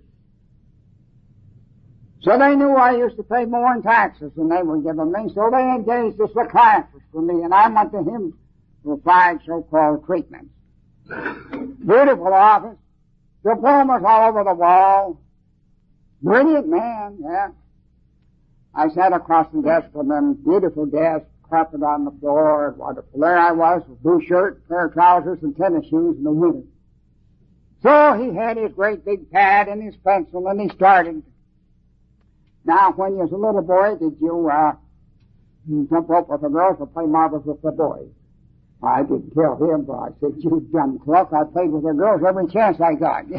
[2.22, 5.32] So they knew I used to pay more in taxes than they were giving me,
[5.34, 8.38] so they engaged a psychiatrist for me, and I went to him
[8.84, 10.52] for five so-called treatments.
[11.08, 12.78] Beautiful office,
[13.44, 15.22] diplomas all over the wall,
[16.22, 17.50] brilliant man, yeah.
[18.76, 23.20] I sat across the desk from them, beautiful desk, carpet on the floor, wonderful.
[23.20, 26.68] There I was, with blue shirt, pair of trousers, and tennis shoes in the winter.
[27.82, 31.24] So he had his great big pad and his pencil, and he started.
[32.66, 34.74] Now, when you was a little boy, did you, uh,
[35.90, 38.10] jump up with the girls or play marbles with the boys?
[38.82, 42.22] I didn't tell him, but I said, you dumb cluck, I played with the girls
[42.26, 43.26] every chance I got.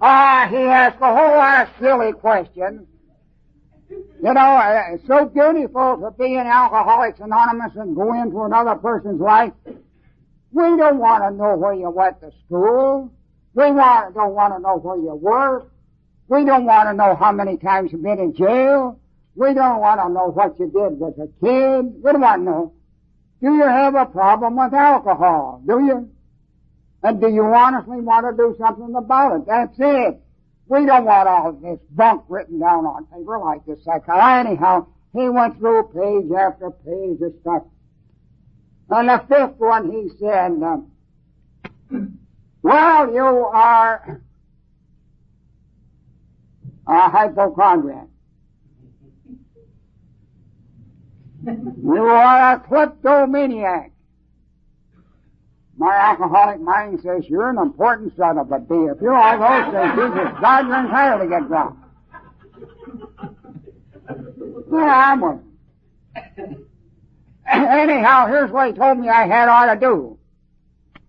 [0.00, 2.88] ah, he asked a whole lot of silly questions.
[3.88, 8.74] You know, uh, it's so beautiful to be in Alcoholics Anonymous and go into another
[8.74, 9.52] person's life.
[10.50, 13.12] We don't want to know where you went to school.
[13.54, 15.70] We want, don't want to know where you work.
[16.28, 18.98] We don't want to know how many times you've been in jail.
[19.34, 22.02] We don't want to know what you did as a kid.
[22.02, 22.72] We don't want to know.
[23.40, 25.62] Do you have a problem with alcohol?
[25.66, 26.10] Do you?
[27.02, 29.46] And do you honestly want to do something about it?
[29.46, 30.20] That's it.
[30.68, 33.78] We don't want all this bunk written down on paper like this.
[33.86, 37.62] Anyhow, he went through page after page of stuff.
[38.90, 40.90] And the fifth one, he said, um,
[42.62, 44.22] well, you are
[46.86, 48.08] a hypochondriac.
[51.46, 53.92] You are a kleptomaniac.
[55.78, 58.74] My alcoholic mind says you're an important son of a bee.
[58.74, 61.76] If you're all those things, Jesus, God, you're entitled to get drunk.
[64.72, 65.38] Yeah, I was.
[67.46, 70.18] Anyhow, here's what he told me I had ought to do.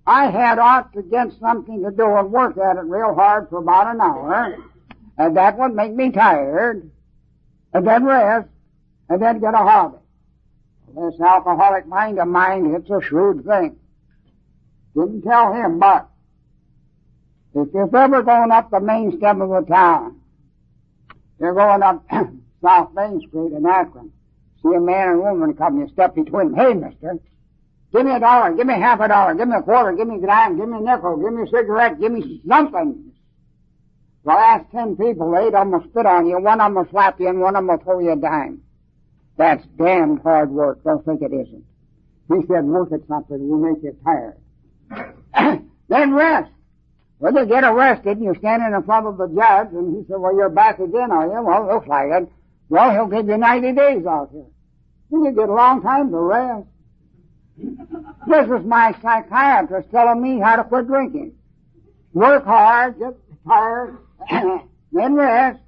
[0.05, 3.57] I had ought to get something to do and work at it real hard for
[3.59, 4.57] about an hour.
[5.17, 6.89] And that would make me tired,
[7.73, 8.47] and then rest,
[9.09, 9.97] and then get a hobby.
[10.95, 13.77] This alcoholic mind of mine, it's a shrewd thing.
[14.95, 16.09] Didn't tell him, but
[17.53, 20.19] if you're ever going up the main stem of the town,
[21.39, 22.05] you're going up
[22.63, 24.11] South Main Street in Akron,
[24.63, 26.55] see a man and woman come, you step between them.
[26.55, 27.19] Hey, mister,
[27.93, 30.17] give me a dollar, give me half a dollar, give me a quarter, give me
[30.17, 33.06] a dime, give me a nickel, give me a cigarette, give me something.
[34.27, 36.91] The last ten people, eight of them will spit on you, one of them will
[36.91, 38.61] slap you, and one of them will throw you a dime.
[39.37, 40.83] That's damned hard work.
[40.83, 41.63] Don't think it isn't.
[42.27, 44.35] He said, work at something will make you tired.
[45.87, 46.51] then rest.
[47.19, 50.17] Well, you get arrested and you're standing in front of the judge and he said,
[50.19, 51.41] well, you're back again, are you?
[51.41, 52.29] Well, looks like it.
[52.67, 54.43] Well, he'll give you 90 days out here.
[55.09, 56.67] Then you get a long time to rest.
[58.27, 61.33] This is my psychiatrist telling me how to quit drinking.
[62.11, 63.13] Work hard, get
[63.47, 63.99] tired,
[64.29, 65.59] then rest,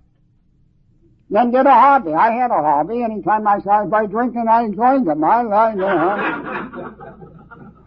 [1.29, 2.13] then get a hobby.
[2.13, 3.03] I had a hobby.
[3.03, 5.23] Anytime I started by drinking, I joined them.
[5.23, 6.95] I, I, you know.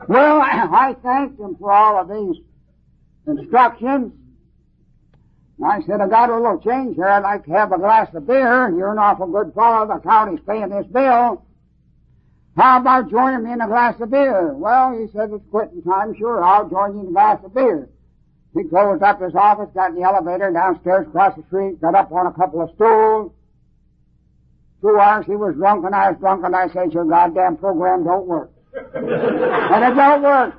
[0.08, 2.42] well, I thanked him for all of these
[3.26, 4.12] instructions.
[5.64, 7.06] I said, I got a little change here.
[7.06, 8.68] I'd like to have a glass of beer.
[8.70, 9.86] You're an awful good fellow.
[9.86, 11.44] The county's paying this bill.
[12.56, 14.52] How about joining me in a glass of beer?
[14.54, 16.14] Well, he said, it's quitting time.
[16.18, 17.88] Sure, I'll join you in a glass of beer.
[18.54, 22.12] He closed up his office, got in the elevator downstairs across the street, got up
[22.12, 23.32] on a couple of stools.
[24.82, 28.04] Two hours he was drunk and I was drunk and I said, your goddamn program
[28.04, 28.50] don't work.
[28.74, 30.54] and it don't work.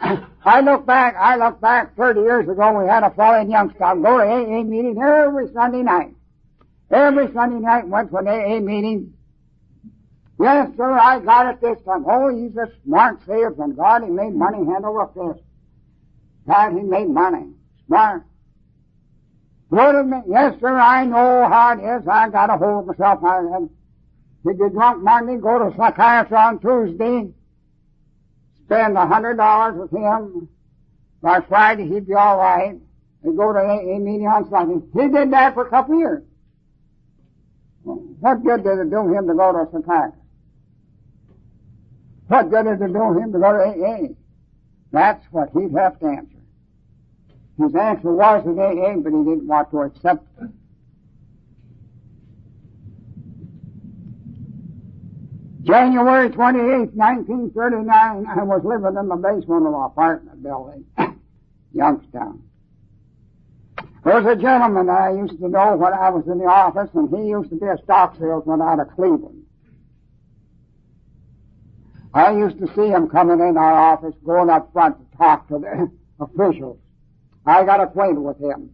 [0.44, 4.02] I look back, I look back 30 years ago, we had a fellow in Youngstown
[4.02, 6.14] go to AA meeting every Sunday night.
[6.90, 9.12] Every Sunday night went to an AA meeting.
[10.40, 12.04] Yes, sir, I got it this time.
[12.08, 13.74] Oh, he's a smart salesman.
[13.74, 15.44] God, he made money hand over fist.
[16.48, 17.52] He made money.
[17.86, 18.24] Smart.
[19.70, 20.16] Good of me.
[20.28, 22.08] Yes, sir, I know how it is.
[22.08, 23.22] I got a hold of myself.
[23.22, 23.42] I,
[24.46, 27.30] did you drunk Monday, go to psychiatrist on Tuesday,
[28.64, 30.48] spend a hundred dollars with him.
[31.20, 32.76] By Friday, he'd be all right.
[33.24, 34.86] And go to a meeting on Sunday.
[34.94, 36.22] He did that for a couple of years.
[37.82, 40.16] What good did it do him to go to a psychiatrist?
[42.28, 44.14] What good did it do him to go to AA?
[44.92, 46.37] That's what he'd have to answer.
[47.58, 50.50] His answer was in AA, but he didn't want to accept it.
[55.64, 60.86] January 28, 1939, I was living in the basement of an apartment building,
[61.74, 62.42] Youngstown.
[64.04, 67.10] There was a gentleman I used to know when I was in the office, and
[67.10, 69.44] he used to be a stock salesman out of Cleveland.
[72.14, 75.58] I used to see him coming in our office, going up front to talk to
[75.58, 75.90] the
[76.24, 76.78] officials.
[77.48, 78.70] I got acquainted with him.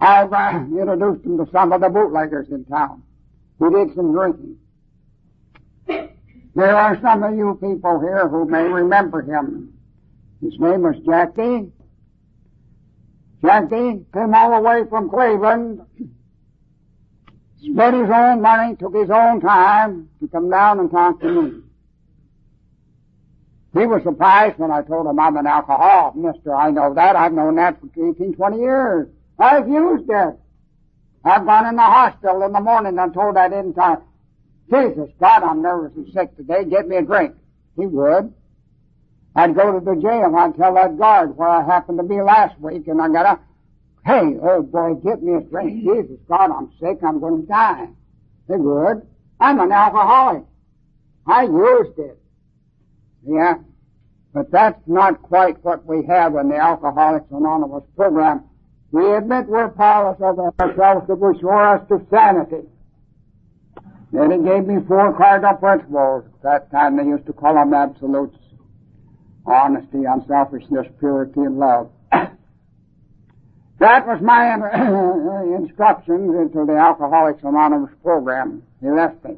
[0.00, 3.02] I've uh, introduced him to some of the bootleggers in town.
[3.58, 4.58] He did some drinking.
[6.54, 9.72] There are some of you people here who may remember him.
[10.42, 11.72] His name was Jackie.
[13.42, 15.80] Jackie came all the way from Cleveland,
[17.60, 21.62] spent his own money, took his own time to come down and talk to me.
[23.78, 26.16] He was surprised when I told him I'm an alcoholic.
[26.16, 27.14] Mister, I know that.
[27.14, 29.08] I've known that for 18, 20 years.
[29.38, 30.38] I've used it.
[31.24, 33.98] I've gone in the hospital in the morning and told that intern,
[34.70, 36.64] Jesus, God, I'm nervous and sick today.
[36.64, 37.34] Get me a drink.
[37.76, 38.32] He would.
[39.34, 42.58] I'd go to the jail I'd tell that guard where I happened to be last
[42.58, 43.40] week and I got a,
[44.06, 45.84] hey, old boy, get me a drink.
[45.84, 47.02] Jesus, God, I'm sick.
[47.04, 47.88] I'm going to die.
[48.48, 49.06] They would.
[49.38, 50.44] I'm an alcoholic.
[51.26, 52.18] I used it.
[53.26, 53.54] Yeah.
[54.32, 58.44] But that's not quite what we have in the Alcoholics Anonymous program.
[58.92, 62.68] We admit we're powerless over ourselves to restore us to sanity.
[64.12, 66.24] Then he gave me four cardinal principles.
[66.36, 68.38] At that time they used to call them absolutes.
[69.46, 71.90] Honesty, unselfishness, purity, and love.
[72.12, 74.54] that was my
[75.56, 78.62] instructions into the Alcoholics Anonymous program.
[78.80, 79.36] He left me.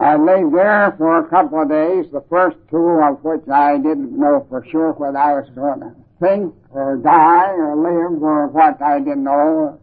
[0.00, 4.18] I lay there for a couple of days, the first two of which I didn't
[4.18, 8.80] know for sure whether I was going to think or die or live or what
[8.80, 9.78] I didn't know.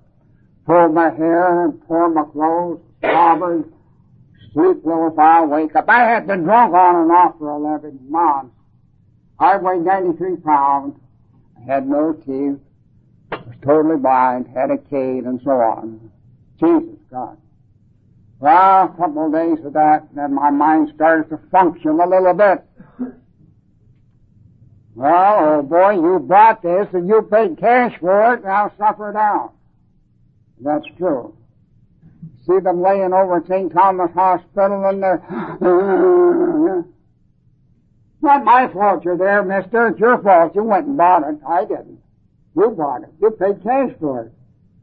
[0.66, 3.72] Pulled my hair, tore my clothes, slobbered,
[4.54, 5.88] sleep little while, wake up.
[5.88, 8.56] I had been drunk on and off for 11 months.
[9.40, 11.00] I weighed 93 pounds.
[11.58, 12.60] I had no teeth.
[13.32, 16.12] Was totally blind, had a cane and so on.
[16.60, 17.38] Jesus God.
[18.40, 22.34] Well, a couple of days of that, then my mind started to function a little
[22.34, 22.64] bit.
[24.94, 29.16] Well, old boy, you bought this and you paid cash for it, now suffer it
[29.16, 29.54] out.
[30.60, 31.36] That's true.
[32.48, 33.72] See them laying over at St.
[33.72, 35.22] Thomas Hospital and they're,
[38.22, 39.90] not my fault you're there, mister.
[39.90, 40.56] It's your fault.
[40.56, 41.38] You went and bought it.
[41.48, 42.00] I didn't.
[42.56, 43.10] You bought it.
[43.22, 44.34] You paid cash for it.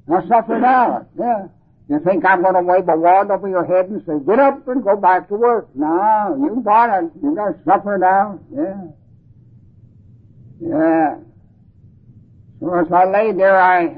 [0.07, 1.07] Now suffer down.
[1.19, 1.49] Yeah.
[1.89, 4.67] You think I'm going to wave a wand over your head and say, get up
[4.69, 5.69] and go back to work?
[5.75, 7.11] No, you bought it.
[7.23, 8.41] You got to suffer now.
[8.51, 8.85] Yeah.
[10.61, 11.17] Yeah.
[12.61, 13.97] So as I lay there, I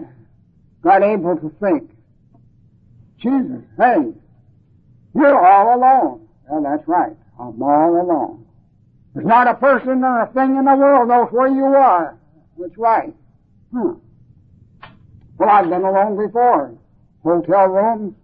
[0.82, 1.90] got able to think,
[3.18, 4.12] Jesus, hey,
[5.14, 6.28] you're all alone.
[6.48, 7.16] Well, that's right.
[7.38, 8.46] I'm all alone.
[9.14, 12.18] There's not a person or a thing in the world knows where you are.
[12.58, 13.14] That's right.
[13.72, 13.92] Hmm.
[15.38, 16.76] Well, I've been alone before.
[17.26, 18.14] Hotel rooms,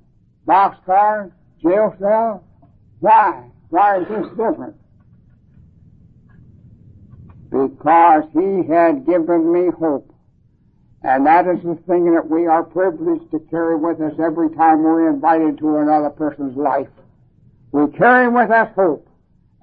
[0.46, 2.44] boxcars, jail cell.
[3.00, 3.50] Why?
[3.70, 4.76] Why is this different?
[7.50, 10.14] Because he had given me hope.
[11.02, 14.84] And that is the thing that we are privileged to carry with us every time
[14.84, 16.86] we're invited to another person's life.
[17.72, 19.08] We carry with us hope.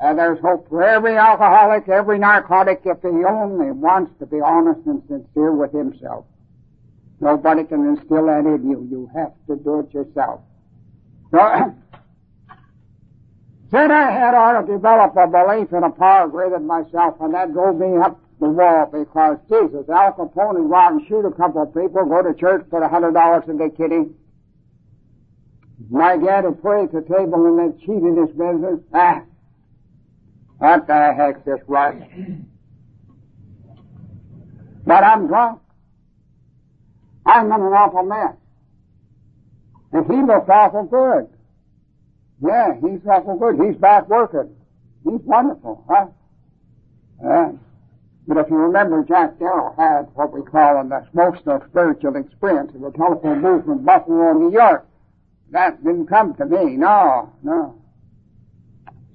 [0.01, 4.85] And there's hope for every alcoholic, every narcotic, if he only wants to be honest
[4.85, 6.25] and sincere with himself.
[7.21, 8.87] Nobody can instill that in you.
[8.89, 10.41] You have to do it yourself.
[11.31, 11.37] So,
[13.71, 17.51] said I had to develop a belief in a power greater than myself, and that
[17.53, 21.61] drove me up the wall because Jesus, Al Capone, go out and shoot a couple
[21.61, 24.05] of people, go to church, put a hundred dollars in their kitty.
[25.89, 28.79] My dad would pray at the table and then cheat in his business.
[28.93, 29.23] Ah,
[30.57, 31.97] what the heck's this rust?
[34.85, 35.61] But I'm drunk.
[37.29, 38.35] I'm in an awful mess.
[39.91, 41.27] And he looks awful good.
[42.41, 43.59] Yeah, he's awful good.
[43.65, 44.55] He's back working.
[45.03, 46.07] He's wonderful, huh?
[47.23, 47.51] Yeah.
[48.27, 52.73] But if you remember, Jack Darrell had what we call in the Smokestock spiritual experience
[52.75, 54.85] of the telephone booth from Buffalo, New York.
[55.51, 56.77] That didn't come to me.
[56.77, 57.75] No, no.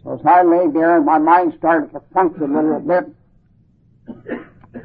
[0.03, 4.44] So as I lay there my mind started to function a little bit,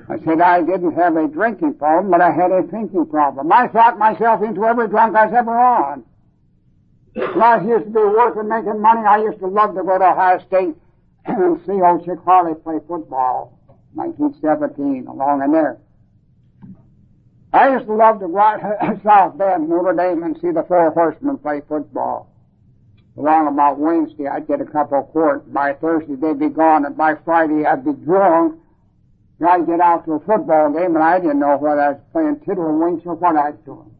[0.09, 3.51] I said I didn't have a drinking problem, but I had a thinking problem.
[3.51, 6.03] I thought myself into every drunk I was ever on.
[7.15, 10.39] I used to be working, making money, I used to love to go to Ohio
[10.47, 10.75] State
[11.25, 13.59] and see old Chick Harley play football.
[13.93, 15.79] 1917, along in there.
[17.51, 18.61] I used to love to go out
[19.03, 22.31] South Bend, Notre Dame, and see the Four Horsemen play football.
[23.17, 25.47] Along about Wednesday, I'd get a couple of quarts.
[25.47, 28.59] By Thursday, they'd be gone, and by Friday, I'd be drunk.
[29.47, 32.35] I'd get out to a football game, and I didn't know whether I was playing
[32.37, 33.95] tiddlywinks or what I was doing.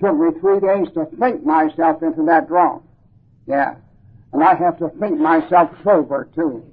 [0.00, 2.82] Took me three days to think myself into that drunk.
[3.46, 3.74] Yeah.
[4.32, 6.64] And I have to think myself sober, too.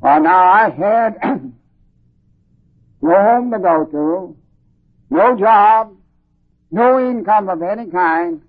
[0.00, 1.20] Well, now I had
[3.02, 4.36] no home to go to,
[5.10, 5.94] no job,
[6.70, 8.40] no income of any kind,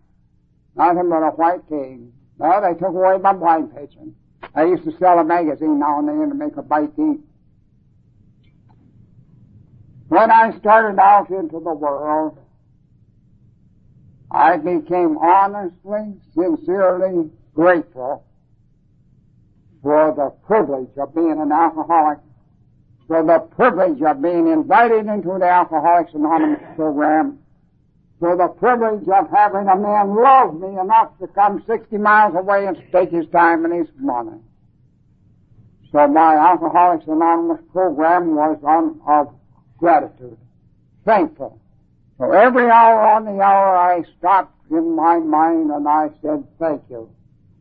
[0.75, 2.13] nothing but a white cane.
[2.37, 4.15] Well, they took away my blind pension.
[4.55, 7.19] I used to sell a magazine now and then to make a bite eat.
[10.07, 12.39] When I started out into the world,
[14.31, 18.25] I became honestly, sincerely grateful
[19.81, 22.19] for the privilege of being an alcoholic,
[23.07, 27.39] for the privilege of being invited into the Alcoholics Anonymous program,
[28.19, 32.65] for the privilege of having a man love me enough to come 60 miles away
[32.65, 34.37] and take his time and his money.
[35.91, 39.33] So my Alcoholics Anonymous program was one of
[39.77, 40.37] gratitude,
[41.05, 41.59] thankful.
[42.17, 46.83] So every hour on the hour I stopped in my mind and I said, thank
[46.89, 47.09] you.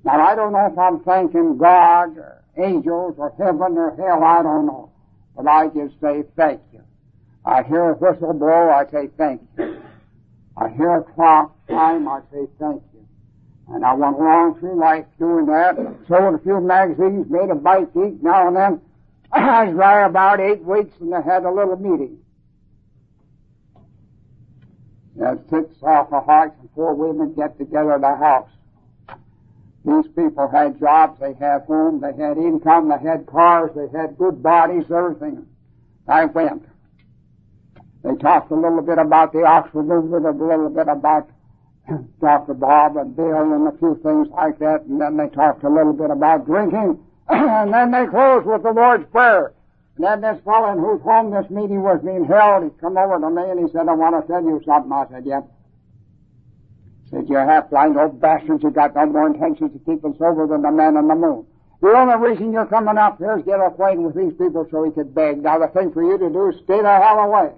[0.04, 4.42] Now I don't know if I'm thanking God or angels or heaven or hell, I
[4.42, 4.90] don't know.
[5.36, 6.82] But I just say thank you.
[7.44, 9.80] I hear a whistle blow, I say thank you.
[10.60, 13.06] I hear a clock chime, I say thank you.
[13.68, 15.76] And I went along through life doing that,
[16.08, 18.80] sold a few magazines, made a bite to eat now and then.
[19.32, 22.18] I was there about eight weeks and I had a little meeting.
[25.14, 28.50] There's six alcoholics and four women get together at the house.
[29.84, 34.18] These people had jobs, they had homes, they had income, they had cars, they had
[34.18, 35.46] good bodies, everything.
[36.06, 36.67] I went.
[38.04, 41.28] They talked a little bit about the Oxford movement, a little bit about
[42.20, 42.54] Dr.
[42.54, 45.92] Bob and Bill and a few things like that, and then they talked a little
[45.92, 49.52] bit about drinking, and then they closed with the Lord's Prayer.
[49.96, 53.18] And then this fellow in whose home this meeting was being held, he come over
[53.18, 54.92] to me and he said, I want to tell you something.
[54.92, 55.42] I said, yep.
[57.10, 58.62] Said, you're half blind old bastards.
[58.62, 61.46] You got no more intention to keep us sober than the man on the moon.
[61.80, 64.92] The only reason you're coming up here is get acquainted with these people so he
[64.92, 65.42] could beg.
[65.42, 67.50] Now the thing for you to do is stay the hell away.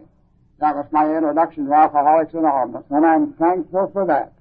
[0.60, 4.34] That was my introduction to Alcoholics Anonymous, and I'm thankful for that.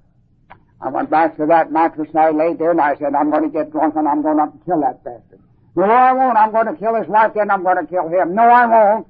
[0.82, 3.44] I went back to that mattress and I laid there, and I said, I'm going
[3.44, 5.40] to get drunk and I'm going to kill that bastard.
[5.76, 6.36] No, I won't.
[6.36, 8.34] I'm going to kill his wife, and I'm going to kill him.
[8.34, 9.06] No, I won't.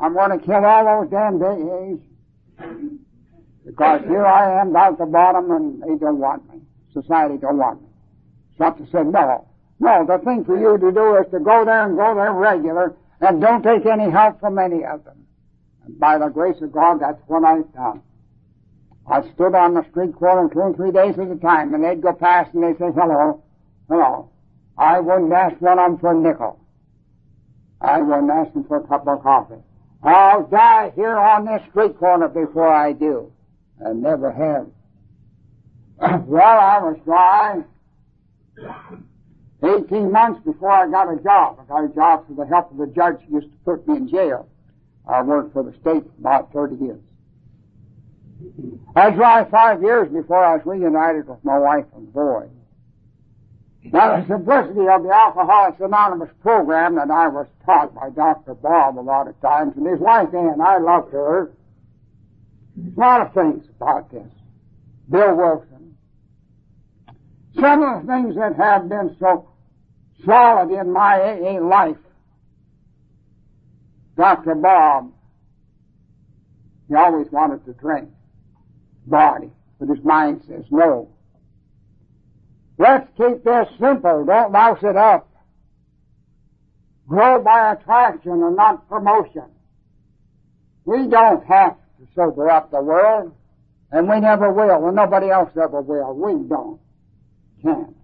[0.00, 1.98] I'm going to kill all those damn days.
[3.64, 6.60] Because here I am down at the bottom and they don't want me.
[6.92, 7.88] Society don't want me.
[8.56, 9.46] Something said, no.
[9.78, 12.96] No, the thing for you to do is to go there and go there regular
[13.20, 15.17] and don't take any help from any of them.
[15.88, 18.02] And by the grace of God, that's what I've done.
[19.10, 22.02] I stood on the street corner two and three days at a time, and they'd
[22.02, 23.42] go past and they'd say, hello,
[23.88, 24.30] hello.
[24.76, 26.60] I wouldn't ask one of them for a nickel.
[27.80, 29.62] I wouldn't ask them for a cup of coffee.
[30.02, 33.32] I'll die here on this street corner before I do.
[33.80, 34.66] And never have.
[36.26, 37.62] well, I was dry.
[39.62, 41.58] 18 months before I got a job.
[41.60, 43.96] I got a job for the help of the judge who used to put me
[43.96, 44.48] in jail.
[45.08, 47.00] I worked for the state about 30 years.
[48.94, 52.48] I was five years before I was reunited with my wife and boy.
[53.84, 58.54] Now, the simplicity of the Alcoholics Anonymous program that I was taught by Dr.
[58.54, 61.52] Bob a lot of times, and his wife Ann, I loved her.
[62.76, 64.26] A lot of things about this.
[65.10, 65.96] Bill Wilson.
[67.58, 69.48] Some of the things that have been so
[70.24, 71.96] solid in my AA life.
[74.18, 74.56] Dr.
[74.56, 75.12] Bob,
[76.88, 78.10] he always wanted to drink.
[79.06, 79.50] Body.
[79.78, 81.08] But his mind says no.
[82.78, 84.24] Let's keep this simple.
[84.26, 85.30] Don't mouse it up.
[87.06, 89.44] Grow by attraction and not promotion.
[90.84, 93.32] We don't have to sober up the world,
[93.92, 96.14] and we never will, and nobody else ever will.
[96.14, 96.80] We don't.
[97.62, 97.94] Can't.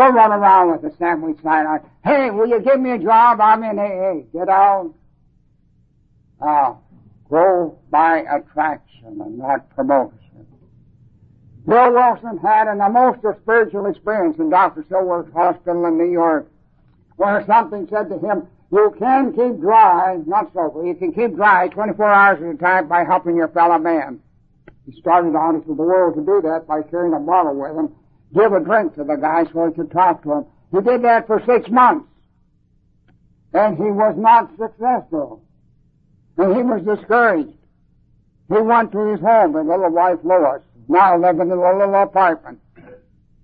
[0.00, 1.80] Don't run around with a sandwich sign on.
[2.02, 3.38] Hey, will you give me a job?
[3.38, 4.24] I'm in AA.
[4.32, 4.94] Get out.
[6.40, 6.80] Now,
[7.28, 10.46] grow by attraction and not promotion.
[11.68, 14.84] Bill Wilson had an emotional spiritual experience in Dr.
[14.84, 16.50] Silkworth's hospital in New York,
[17.16, 21.68] where something said to him, you can keep dry, not sober, you can keep dry
[21.68, 24.18] 24 hours at a time by helping your fellow man.
[24.86, 27.94] He started out into the world to do that by carrying a bottle with him,
[28.34, 30.46] give a drink to the guy so he could talk to him.
[30.72, 32.06] He did that for six months.
[33.52, 35.42] And he was not successful.
[36.36, 37.56] And he was discouraged.
[38.48, 42.60] He went to his home, his little wife Lois, now living in a little apartment.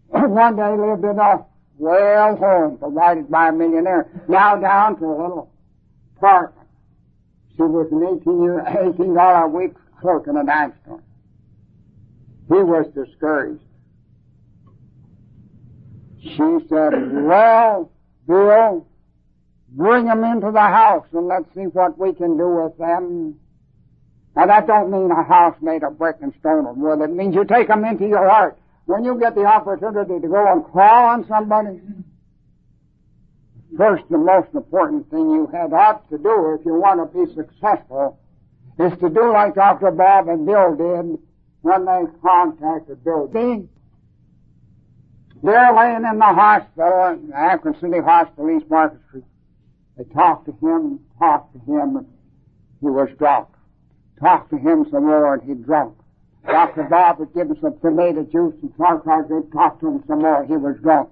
[0.09, 1.45] One day lived in a
[1.79, 5.51] well home provided by a millionaire, now down to a little
[6.17, 6.69] apartment.
[7.57, 8.65] She was an 18 year,
[8.95, 11.03] 18 dollar a week clerk in a dime store.
[12.49, 13.66] He was discouraged.
[16.29, 16.93] She said,
[17.25, 17.91] well,
[18.27, 18.87] Bill,
[19.71, 23.39] bring them into the house and let's see what we can do with them.
[24.35, 27.01] Now that don't mean a house made of brick and stone and wood.
[27.01, 28.59] It means you take them into your heart.
[28.87, 31.81] When you get the opportunity to go and call on somebody,
[33.77, 37.33] first and most important thing you had ought to do if you want to be
[37.35, 38.19] successful
[38.79, 39.91] is to do like Dr.
[39.91, 41.19] Bob and Bill did
[41.63, 43.69] when they contacted Bill Dean.
[45.47, 49.23] They're laying in the hospital, in Akron City Hospital, East Market Street.
[49.97, 52.07] They talked to him, talked to him, and
[52.81, 53.47] he was drunk.
[54.19, 55.95] Talked to him some more and he drunk.
[56.49, 56.83] Dr.
[56.91, 60.45] Bob would give him some tomato juice and Farquhar would talk to him some more.
[60.45, 61.11] He was drunk.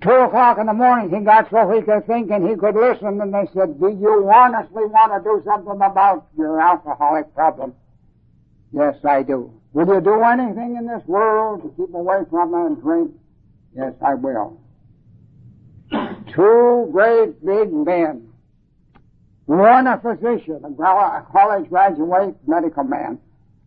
[0.00, 3.20] Two o'clock in the morning he got so he could think and he could listen
[3.20, 7.74] and they said, do you honestly want to do something about your alcoholic problem?
[8.74, 9.52] Yes, I do.
[9.72, 13.12] Will you do anything in this world to keep away from and drink?
[13.76, 14.60] Yes, I will.
[16.34, 18.34] Two great big men
[19.46, 23.18] one a physician, a college graduate medical man.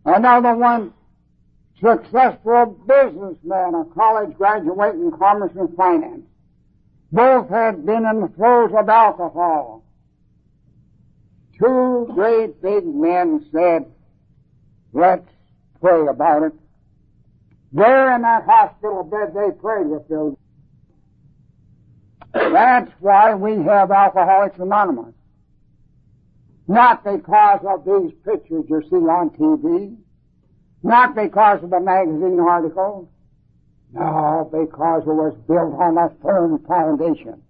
[0.06, 0.94] Another one
[1.80, 6.26] successful businessman, a college graduate in commerce and finance.
[7.12, 9.84] Both had been in the throes of alcohol.
[11.60, 13.86] Two great big men said,
[14.98, 15.30] let's
[15.80, 16.54] pray about it.
[17.72, 20.32] There in that hospital bed they prayed with their
[22.34, 25.14] That's why we have Alcoholics Anonymous.
[26.68, 29.96] Not because of these pictures you see on TV.
[30.84, 33.08] Not because of the magazine articles.
[33.94, 37.42] No, because it was built on a firm foundation.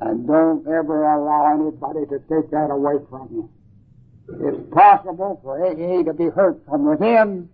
[0.00, 3.50] And don't ever allow anybody to take that away from you.
[4.28, 7.48] It's possible for AA to be hurt from within,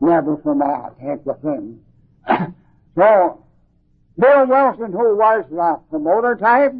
[0.00, 1.80] never from out, heck within.
[2.94, 3.44] so,
[4.18, 6.74] Bill Wilson, who was the promoter type,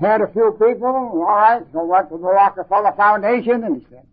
[0.00, 4.06] had a few people, all right, so went to the Rockefeller Foundation and said,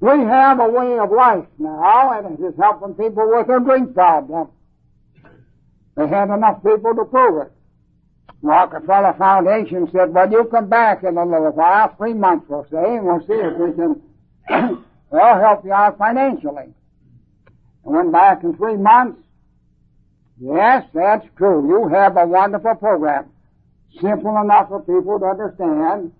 [0.00, 3.94] we have a way of life now and it is helping people with their drink
[3.94, 4.48] problem.
[5.96, 7.52] They had enough people to prove it.
[8.42, 12.96] Rockefeller Foundation said, well, you come back in a little while, three months we'll say,
[12.96, 14.00] and we'll see if we can,
[15.10, 16.72] well, help you out financially.
[17.86, 19.20] I went back in three months.
[20.40, 21.68] Yes, that's true.
[21.68, 23.30] You have a wonderful program.
[24.00, 26.12] Simple enough for people to understand.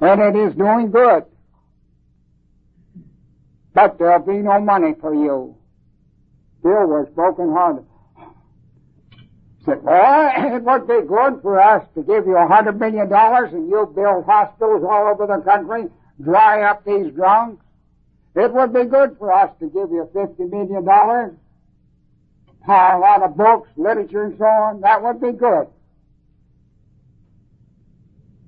[0.00, 1.24] And it is doing good.
[3.74, 5.54] But there'll be no money for you.
[6.62, 7.84] Bill was broken hearted.
[9.66, 13.52] Said, well, it would be good for us to give you a hundred million dollars
[13.52, 15.88] and you build hospitals all over the country,
[16.22, 17.62] dry up these drunks.
[18.36, 21.32] It would be good for us to give you fifty million dollars,
[22.66, 24.80] buy a lot of books, literature and so on.
[24.82, 25.66] That would be good.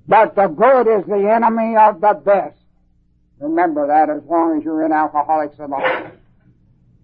[0.07, 2.57] But the good is the enemy of the best.
[3.39, 6.13] Remember that as long as you're in Alcoholics Anonymous.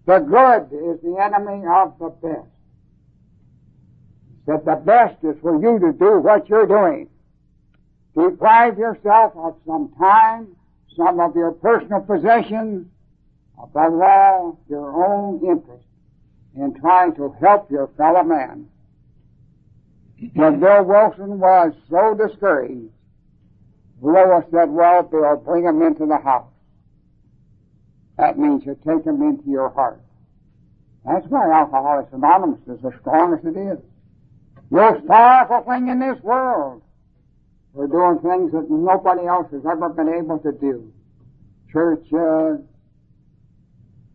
[0.05, 2.54] The good is the enemy of the best.
[4.47, 7.09] That the best is for you to do what you're doing.
[8.15, 10.55] Deprive yourself of some time,
[10.95, 12.87] some of your personal possessions,
[13.61, 15.83] above all, your own interest
[16.55, 18.69] in trying to help your fellow man.
[20.33, 22.91] When Bill Wilson was so discouraged,
[24.01, 26.47] Lois said, well, Bill, bring him into the house.
[28.17, 29.99] That means you take him into your heart.
[31.05, 33.79] That's why Alcoholics Anonymous is as strong as it is.
[34.69, 36.81] Most powerful thing in this world.
[37.73, 40.91] We're doing things that nobody else has ever been able to do.
[41.71, 42.65] Churches,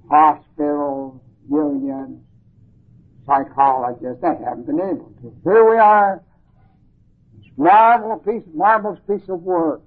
[0.09, 2.23] hospitals, unions,
[3.27, 5.35] psychologists, they haven't been able to.
[5.45, 6.23] Here we are,
[7.37, 9.83] this marvelous piece, marvelous piece of work.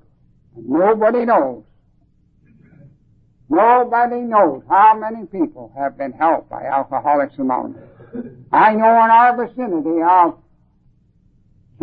[0.56, 1.64] And nobody knows.
[3.50, 7.84] Nobody knows how many people have been helped by Alcoholics Anonymous.
[8.52, 10.43] I know in our vicinity of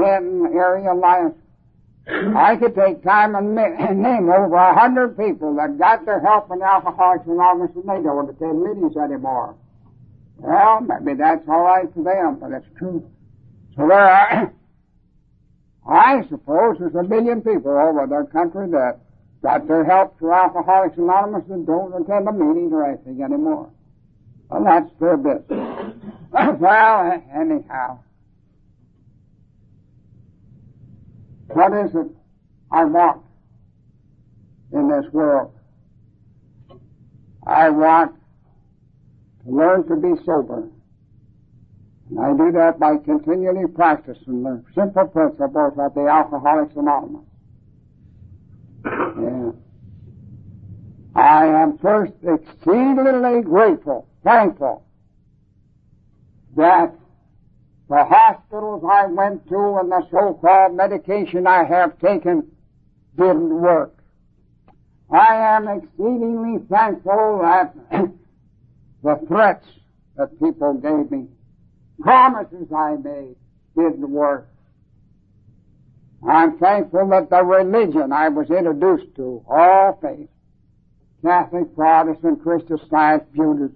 [0.00, 1.36] Canton area Alliance,
[2.08, 6.62] I could take time and, name over a hundred people that got their help in
[6.62, 9.54] Alcoholics Anonymous and they don't attend meetings anymore.
[10.38, 13.08] Well, maybe that's all right for them, but it's true.
[13.76, 14.52] So there are,
[15.88, 19.00] I suppose there's a million people over the country that
[19.42, 23.70] got their help through Alcoholics Anonymous and don't attend a meeting or anything anymore.
[24.48, 25.94] Well, that's their business.
[26.58, 28.00] well, anyhow.
[31.52, 32.06] What is it
[32.70, 33.22] I want
[34.72, 35.52] in this world?
[37.46, 38.14] I want
[39.44, 40.68] to learn to be sober.
[42.10, 47.24] And I do that by continually practicing the simple principles of the Alcoholics Anonymous.
[48.84, 49.50] Yeah.
[51.14, 54.84] I am first exceedingly grateful, thankful
[56.56, 56.94] that
[57.90, 62.48] the hospitals I went to and the so-called medication I have taken
[63.16, 63.92] didn't work.
[65.12, 67.74] I am exceedingly thankful that
[69.02, 69.66] the threats
[70.16, 71.26] that people gave me,
[72.00, 73.34] promises I made,
[73.76, 74.48] didn't work.
[76.28, 80.28] I'm thankful that the religion I was introduced to, all faith,
[81.24, 83.74] Catholic, Protestant, Christian Science, Buddhist,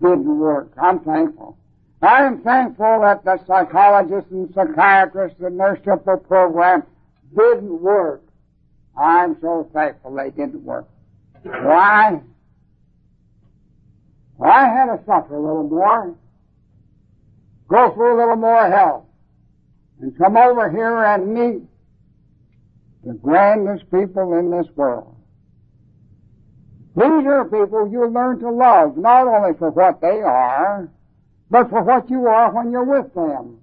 [0.00, 0.70] didn't work.
[0.80, 1.58] I'm thankful.
[2.02, 6.82] I am thankful that the psychologists and psychiatrists and their simple program
[7.36, 8.24] didn't work.
[9.00, 10.88] I'm so thankful they didn't work.
[11.42, 12.20] Why?
[14.44, 16.16] I had to suffer a little more,
[17.68, 19.08] go through a little more hell,
[20.00, 21.62] and come over here and meet
[23.04, 25.14] the grandest people in this world.
[26.96, 30.90] These are people you learn to love, not only for what they are,
[31.52, 33.58] but for what you are when you're with them.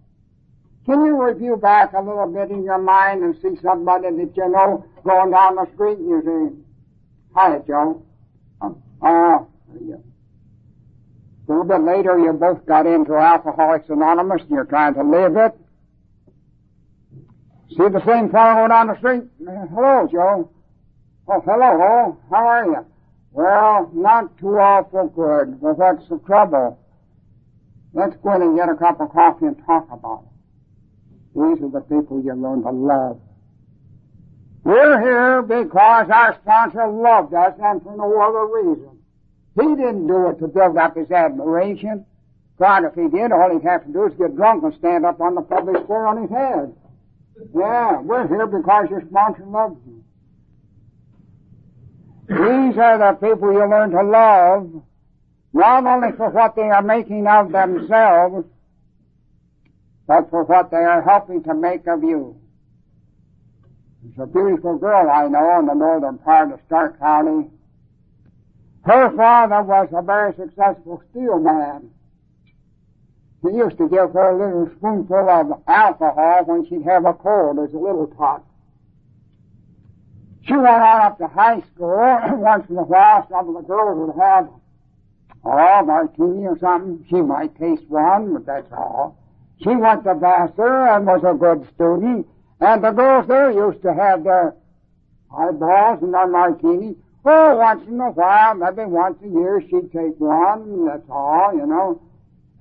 [0.86, 4.50] Can you review back a little bit in your mind and see somebody that you
[4.50, 6.56] know going down the street and you say,
[7.34, 8.06] Hi, Joe.
[8.62, 9.44] Oh, uh,
[9.84, 9.96] yeah.
[9.96, 15.36] A little bit later, you both got into Alcoholics Anonymous and you're trying to live
[15.36, 15.58] it.
[17.70, 19.24] See the same fellow go down the street?
[19.44, 20.52] Hello, Joe.
[21.28, 22.18] Oh, hello.
[22.30, 22.86] How are you?
[23.32, 25.60] Well, not too awful good.
[25.60, 26.80] Well, what's the trouble?
[27.94, 30.30] Let's go in and get a cup of coffee and talk about it.
[31.34, 33.20] These are the people you learn to love.
[34.64, 39.00] We're here because our sponsor loved us and for no other reason.
[39.60, 42.06] He didn't do it to build up his admiration.
[42.60, 45.22] God, if he did, all he'd have to do is get drunk and stand up
[45.22, 46.76] on the public square on his head.
[47.56, 50.04] Yeah, we're here because your sponsor loves you.
[52.28, 54.84] These are the people you learn to love,
[55.54, 58.46] not only for what they are making of themselves,
[60.08, 62.40] but for what they are helping to make of you.
[64.04, 67.50] There's a beautiful girl I know in the northern part of Stark County.
[68.84, 71.92] Her father was a very successful steel man.
[73.42, 77.60] He used to give her a little spoonful of alcohol when she'd have a cold
[77.60, 78.44] as a little tot.
[80.44, 82.20] She went on up to high school.
[82.38, 84.50] Once in a while, some of the girls would have,
[85.44, 87.06] oh, martini or something.
[87.10, 89.18] She might taste one, but that's all.
[89.62, 92.28] She went to Vassar and was a good student.
[92.62, 94.56] And the girls there used to have their
[95.32, 96.96] highballs and their martini.
[97.26, 101.66] Oh, once in a while, maybe once a year, she'd take one, that's all, you
[101.66, 102.02] know.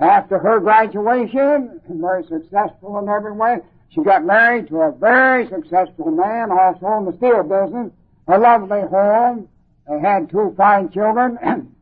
[0.01, 3.59] After her graduation, very successful in every way,
[3.91, 7.93] she got married to a very successful man, also in the steel business,
[8.27, 9.49] a lovely home.
[9.89, 11.39] They had two fine children.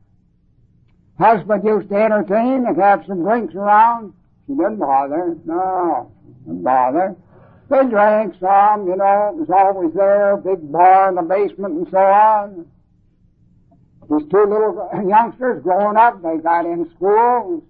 [1.19, 4.13] Husband used to entertain and have some drinks around.
[4.47, 5.37] She didn't bother.
[5.45, 6.13] No,
[6.45, 7.17] didn't bother.
[7.69, 11.89] They drank some, you know, it was always there, big bar in the basement and
[11.91, 12.67] so on.
[14.09, 17.65] These two little youngsters growing up, they got in school,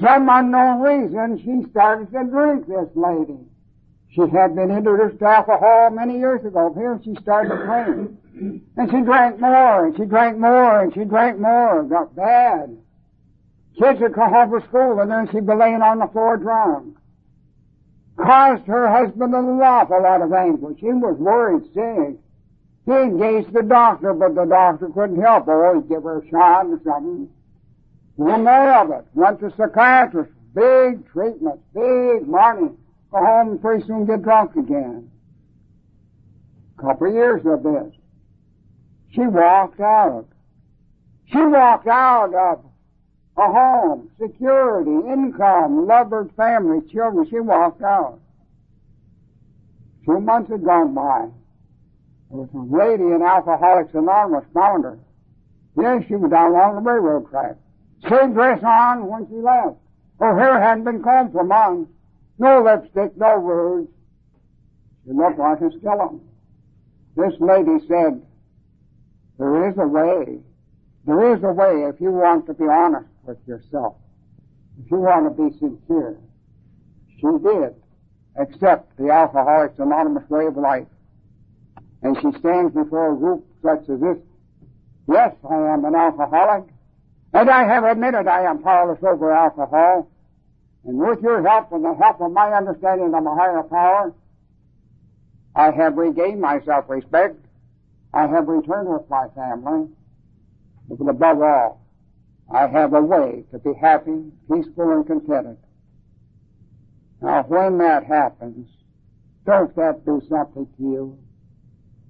[0.00, 3.38] some unknown reason, she started to drink, this lady.
[4.10, 6.72] She had been introduced to alcohol many years ago.
[6.76, 8.18] Here she started to drink.
[8.34, 11.82] And she drank more, and she drank more, and she drank more.
[11.84, 12.76] Got bad.
[13.78, 16.96] Kids would come home from school, and then she'd be laying on the floor drunk.
[18.16, 20.78] Caused her husband an awful lot of anguish.
[20.78, 22.18] He was worried sick.
[22.84, 25.66] He engaged the doctor, but the doctor couldn't help her.
[25.66, 27.28] Always give her a shot or something.
[28.16, 29.06] One more of it.
[29.14, 30.32] Went to psychiatrist.
[30.54, 31.60] Big treatment.
[31.72, 32.70] Big money.
[33.10, 35.10] Go home and pretty soon get drunk again.
[36.78, 37.94] Couple of years of this.
[39.12, 40.26] She walked out.
[41.26, 42.64] She walked out of
[43.36, 47.26] a home, security, income, lover, family, children.
[47.28, 48.20] She walked out.
[50.04, 51.28] Two months had gone by.
[52.30, 54.98] There was a lady in Alcoholics Anonymous found her.
[55.76, 57.56] Yes, she was down along the railroad track.
[58.08, 59.76] Same dress on when she left.
[60.18, 61.90] Her hair hadn't been combed for months.
[62.38, 63.88] No lipstick, no rouge.
[65.04, 66.20] She looked like a skeleton.
[67.16, 68.22] This lady said,
[69.42, 70.38] there is a way.
[71.04, 73.96] There is a way if you want to be honest with yourself.
[74.78, 76.16] If you want to be sincere.
[77.16, 77.74] She did
[78.36, 80.86] accept the Alcoholics Anonymous way of life.
[82.02, 84.18] And she stands before a group such as this.
[85.08, 86.68] Yes, I am an alcoholic.
[87.32, 90.08] And I have admitted I am powerless over alcohol.
[90.84, 94.14] And with your help and the help of my understanding of a higher power,
[95.56, 97.41] I have regained my self-respect.
[98.14, 99.88] I have returned with my family.
[100.88, 101.80] But above all,
[102.52, 105.56] I have a way to be happy, peaceful, and contented.
[107.22, 108.68] Now, when that happens,
[109.46, 111.18] don't that do something to you?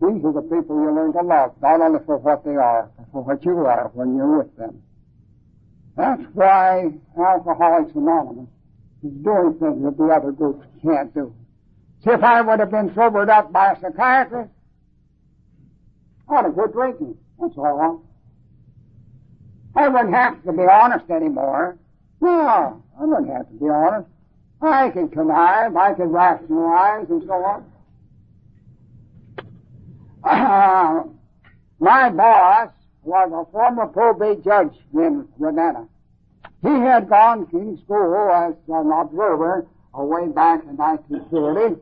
[0.01, 3.07] These are the people you learn to love, not only for what they are, but
[3.13, 4.83] for what you are when you're with them.
[5.97, 8.49] That's why Alcoholics Anonymous
[9.05, 11.35] is doing things that the other groups can't do.
[12.03, 14.51] See, if I would have been sobered up by a psychiatrist,
[16.33, 17.17] I'd have quit drinking.
[17.41, 18.03] That's all.
[19.75, 21.79] I wouldn't have to be honest anymore.
[22.21, 24.09] No, I wouldn't have to be honest.
[24.61, 27.65] I can connive, I can rationalize, and so on.
[30.23, 31.03] Uh,
[31.81, 32.71] my boss
[33.03, 35.89] was a former probate judge in Ravenna.
[36.63, 41.81] He had gone to school as an observer way back in 1930.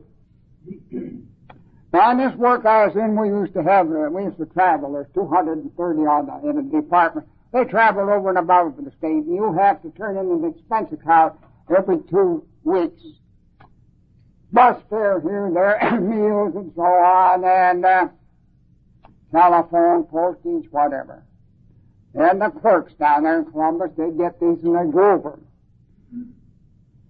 [1.93, 4.45] Now, in this work I was in, we used to have, uh, we used to
[4.45, 4.93] travel.
[4.93, 7.27] There's 230 on the, in the department.
[7.51, 10.93] They travel over and above the state, and you have to turn in an expense
[10.93, 11.37] account
[11.75, 13.01] every two weeks.
[14.53, 18.07] Bus fare here there, meals and so on, and uh,
[19.31, 21.23] telephone, postage, whatever.
[22.13, 25.39] And the clerks down there in Columbus, they'd get these and they'd go over.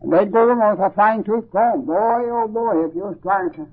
[0.02, 1.86] And they'd go over with a fine tooth comb.
[1.86, 3.68] Boy, oh boy, if you was trying to.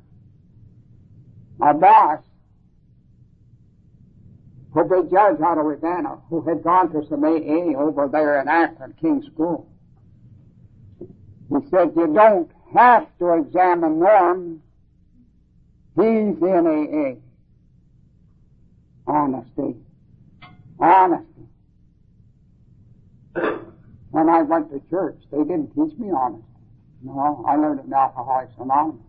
[1.59, 2.23] My boss,
[4.73, 8.49] who be judge out of Ravenna, who had gone to some AA over there in
[8.49, 9.69] Akron, King School,
[11.01, 14.63] he said, you don't have to examine Norm.
[15.97, 17.21] He's in AA
[19.09, 19.77] honesty.
[20.79, 21.49] Honesty.
[24.11, 25.19] when I went to church.
[25.31, 26.45] They didn't teach me honesty.
[27.03, 29.01] No, I learned it in Alcoholics Anonymous.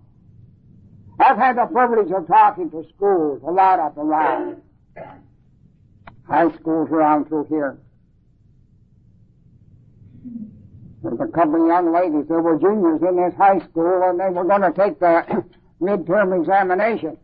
[1.20, 4.61] I've had the privilege of talking to schools, a lot up around.
[6.28, 7.78] High schools around through here.
[11.03, 14.30] There's a couple of young ladies, they were juniors in this high school, and they
[14.30, 15.43] were going to take the
[15.82, 17.17] midterm examination.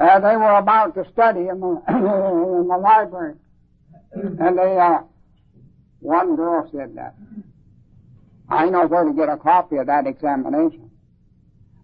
[0.00, 3.34] Uh, they were about to study in the, in the library.
[4.12, 4.98] And they, uh,
[6.00, 7.14] one girl said that.
[8.48, 10.91] I know where to get a copy of that examination.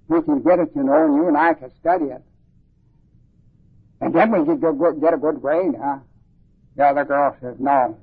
[0.09, 2.23] We can get it, you know, and you and I can study it.
[4.01, 4.61] And then we can
[5.01, 5.99] get a good grade, huh?
[6.77, 7.99] The other girl says, no.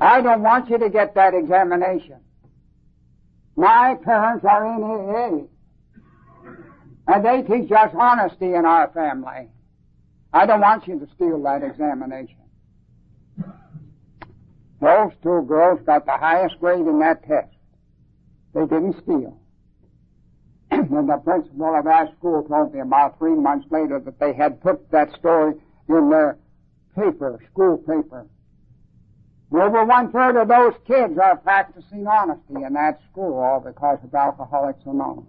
[0.00, 2.16] I don't want you to get that examination.
[3.56, 5.46] My parents are in AA.
[7.06, 9.48] And they teach us honesty in our family.
[10.32, 12.36] I don't want you to steal that examination.
[14.80, 17.54] Those two girls got the highest grade in that test.
[18.54, 19.38] They didn't steal.
[20.90, 24.60] and the principal of our school told me about three months later that they had
[24.62, 25.54] put that story
[25.88, 26.38] in their
[26.96, 28.26] paper, school paper.
[29.52, 34.14] Over one third of those kids are practicing honesty in that school all because of
[34.14, 35.26] Alcoholics Anonymous.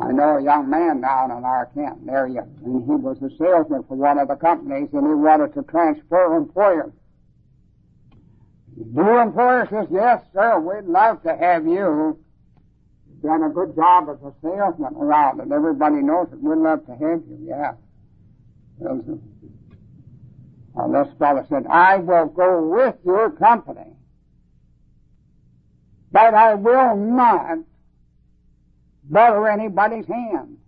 [0.00, 3.82] I know a young man down in our camp area, and he was a salesman
[3.82, 6.90] for one of the companies, and he wanted to transfer employer.
[8.94, 12.18] The employer says, yes, sir, we'd love to have you.
[13.22, 16.40] Done a good job as a salesman around, and everybody knows it.
[16.40, 17.72] We'd love to have you, yeah.
[18.78, 19.20] Well,
[20.78, 23.92] uh, this fellow said, I will go with your company,
[26.12, 27.58] but I will not
[29.10, 30.58] butter anybody's hand.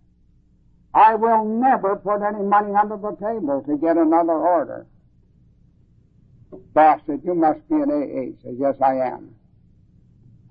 [0.93, 4.87] I will never put any money under the table to get another order.
[6.75, 8.43] Boss said, you must be an AA.
[8.43, 9.35] Said, yes, I am.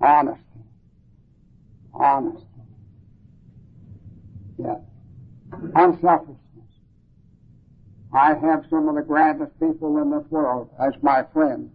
[0.00, 0.49] Honesty.
[1.94, 2.46] Honesty.
[4.58, 4.76] Yeah.
[5.74, 6.36] Unselfishness.
[8.12, 11.70] I have some of the grandest people in this world as my friends.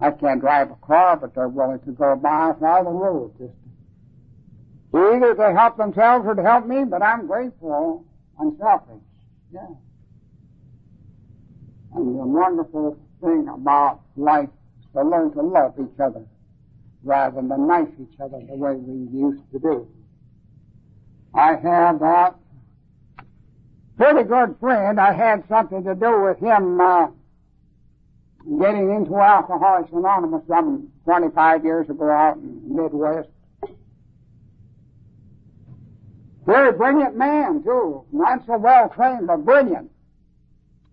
[0.00, 2.90] I can't drive a car, but they're willing to go a mile out of the
[2.90, 3.52] road just
[4.94, 8.04] Either to help themselves or to help me, but I'm grateful,
[8.38, 9.02] unselfish.
[9.52, 9.66] Yeah.
[11.94, 14.48] And the wonderful thing about life
[14.80, 16.24] is to learn to love each other
[17.06, 19.88] rather than knife each other the way we used to do.
[21.34, 22.34] I have a
[23.96, 25.00] pretty good friend.
[25.00, 27.06] I had something to do with him uh,
[28.58, 33.28] getting into Alcoholics Anonymous some 25 years ago out in Midwest.
[36.44, 38.04] Very brilliant man, too.
[38.12, 39.90] Not so well trained, but brilliant.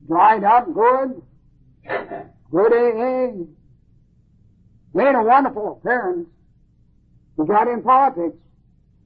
[0.08, 1.22] Dried up good.
[2.52, 3.46] Good AA.
[4.94, 6.30] Made a wonderful appearance.
[7.38, 8.38] He got in politics.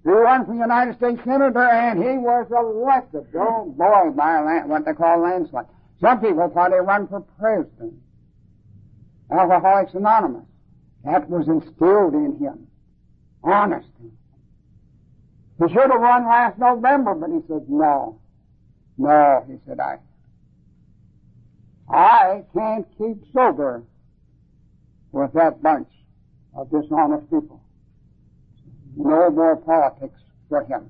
[0.04, 3.28] He ran for United States Senator and he was elected.
[3.36, 5.66] Oh boy, by land, what they call landslide.
[6.00, 7.94] Some people thought he ran for president.
[9.32, 10.46] Alcoholics Anonymous.
[11.04, 12.68] That was instilled in him.
[13.44, 14.12] Honesty.
[15.60, 18.20] He should have run last November, but he said, no.
[18.98, 20.00] No, he said, I,
[21.90, 23.84] I can't keep sober
[25.18, 25.90] with that bunch
[26.56, 27.62] of dishonest people.
[28.96, 30.20] No more politics
[30.50, 30.90] for him.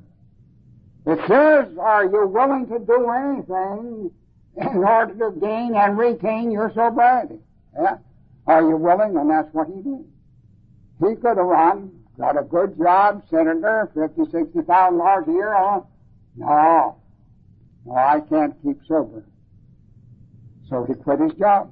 [1.06, 4.12] It says, are you willing to do anything
[4.58, 7.40] in order to gain and retain your sobriety?
[7.80, 7.98] Yeah.
[8.46, 9.18] Are you willing?
[9.18, 10.06] And that's what he did.
[11.00, 15.54] He could have run Got a good job, senator, fifty, sixty thousand dollars a year
[15.54, 15.86] on?
[16.36, 16.96] No.
[17.86, 19.24] No, I can't keep sober.
[20.68, 21.72] So he quit his job.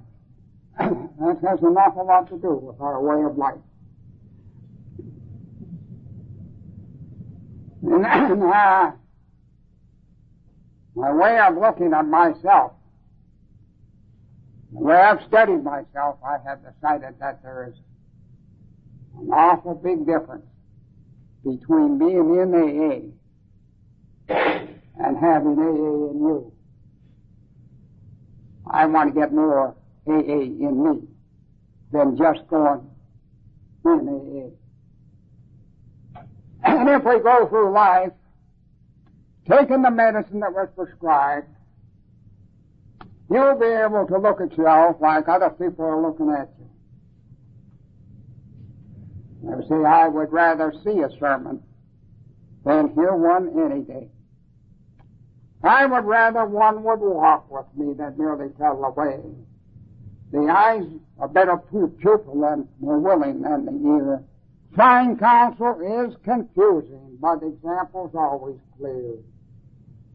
[0.78, 3.56] That has an awful lot to do with our way of life.
[7.86, 8.04] And,
[8.44, 8.92] uh,
[10.96, 12.72] my way of looking at myself,
[14.74, 17.76] the way I've studied myself, I have decided that there is
[19.20, 20.46] an awful big difference
[21.44, 23.12] between being in AA
[24.98, 26.52] and having AA in you.
[28.70, 29.76] I want to get more
[30.08, 31.08] AA in me
[31.92, 32.90] than just going
[33.86, 34.52] in
[36.14, 36.22] AA.
[36.64, 38.12] And if we go through life
[39.50, 41.48] taking the medicine that was prescribed,
[43.30, 46.70] you'll be able to look at yourself like other people are looking at you.
[49.50, 51.62] You see, I would rather see a sermon
[52.64, 54.10] than hear one any day.
[55.64, 59.20] I would rather one would walk with me than merely tell the way.
[60.32, 60.86] The eyes
[61.20, 64.24] are better pupil than more willing than the ear.
[64.76, 69.16] Fine counsel is confusing, but examples always clear.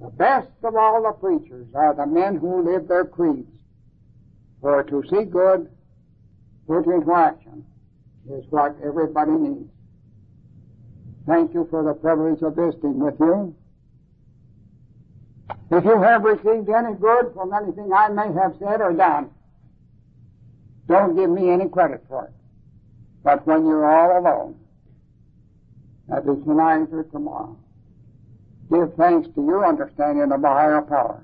[0.01, 3.49] The best of all the preachers are the men who live their creeds.
[4.61, 5.71] For to see good,
[6.67, 7.65] put into action,
[8.31, 9.71] is what everybody needs.
[11.27, 13.55] Thank you for the privilege of visiting with you.
[15.71, 19.31] If you have received any good from anything I may have said or done,
[20.91, 22.33] don't give me any credit for it.
[23.23, 24.59] But when you're all alone,
[26.09, 27.57] that is tonight or tomorrow,
[28.71, 31.23] give thanks to your understanding of a higher power.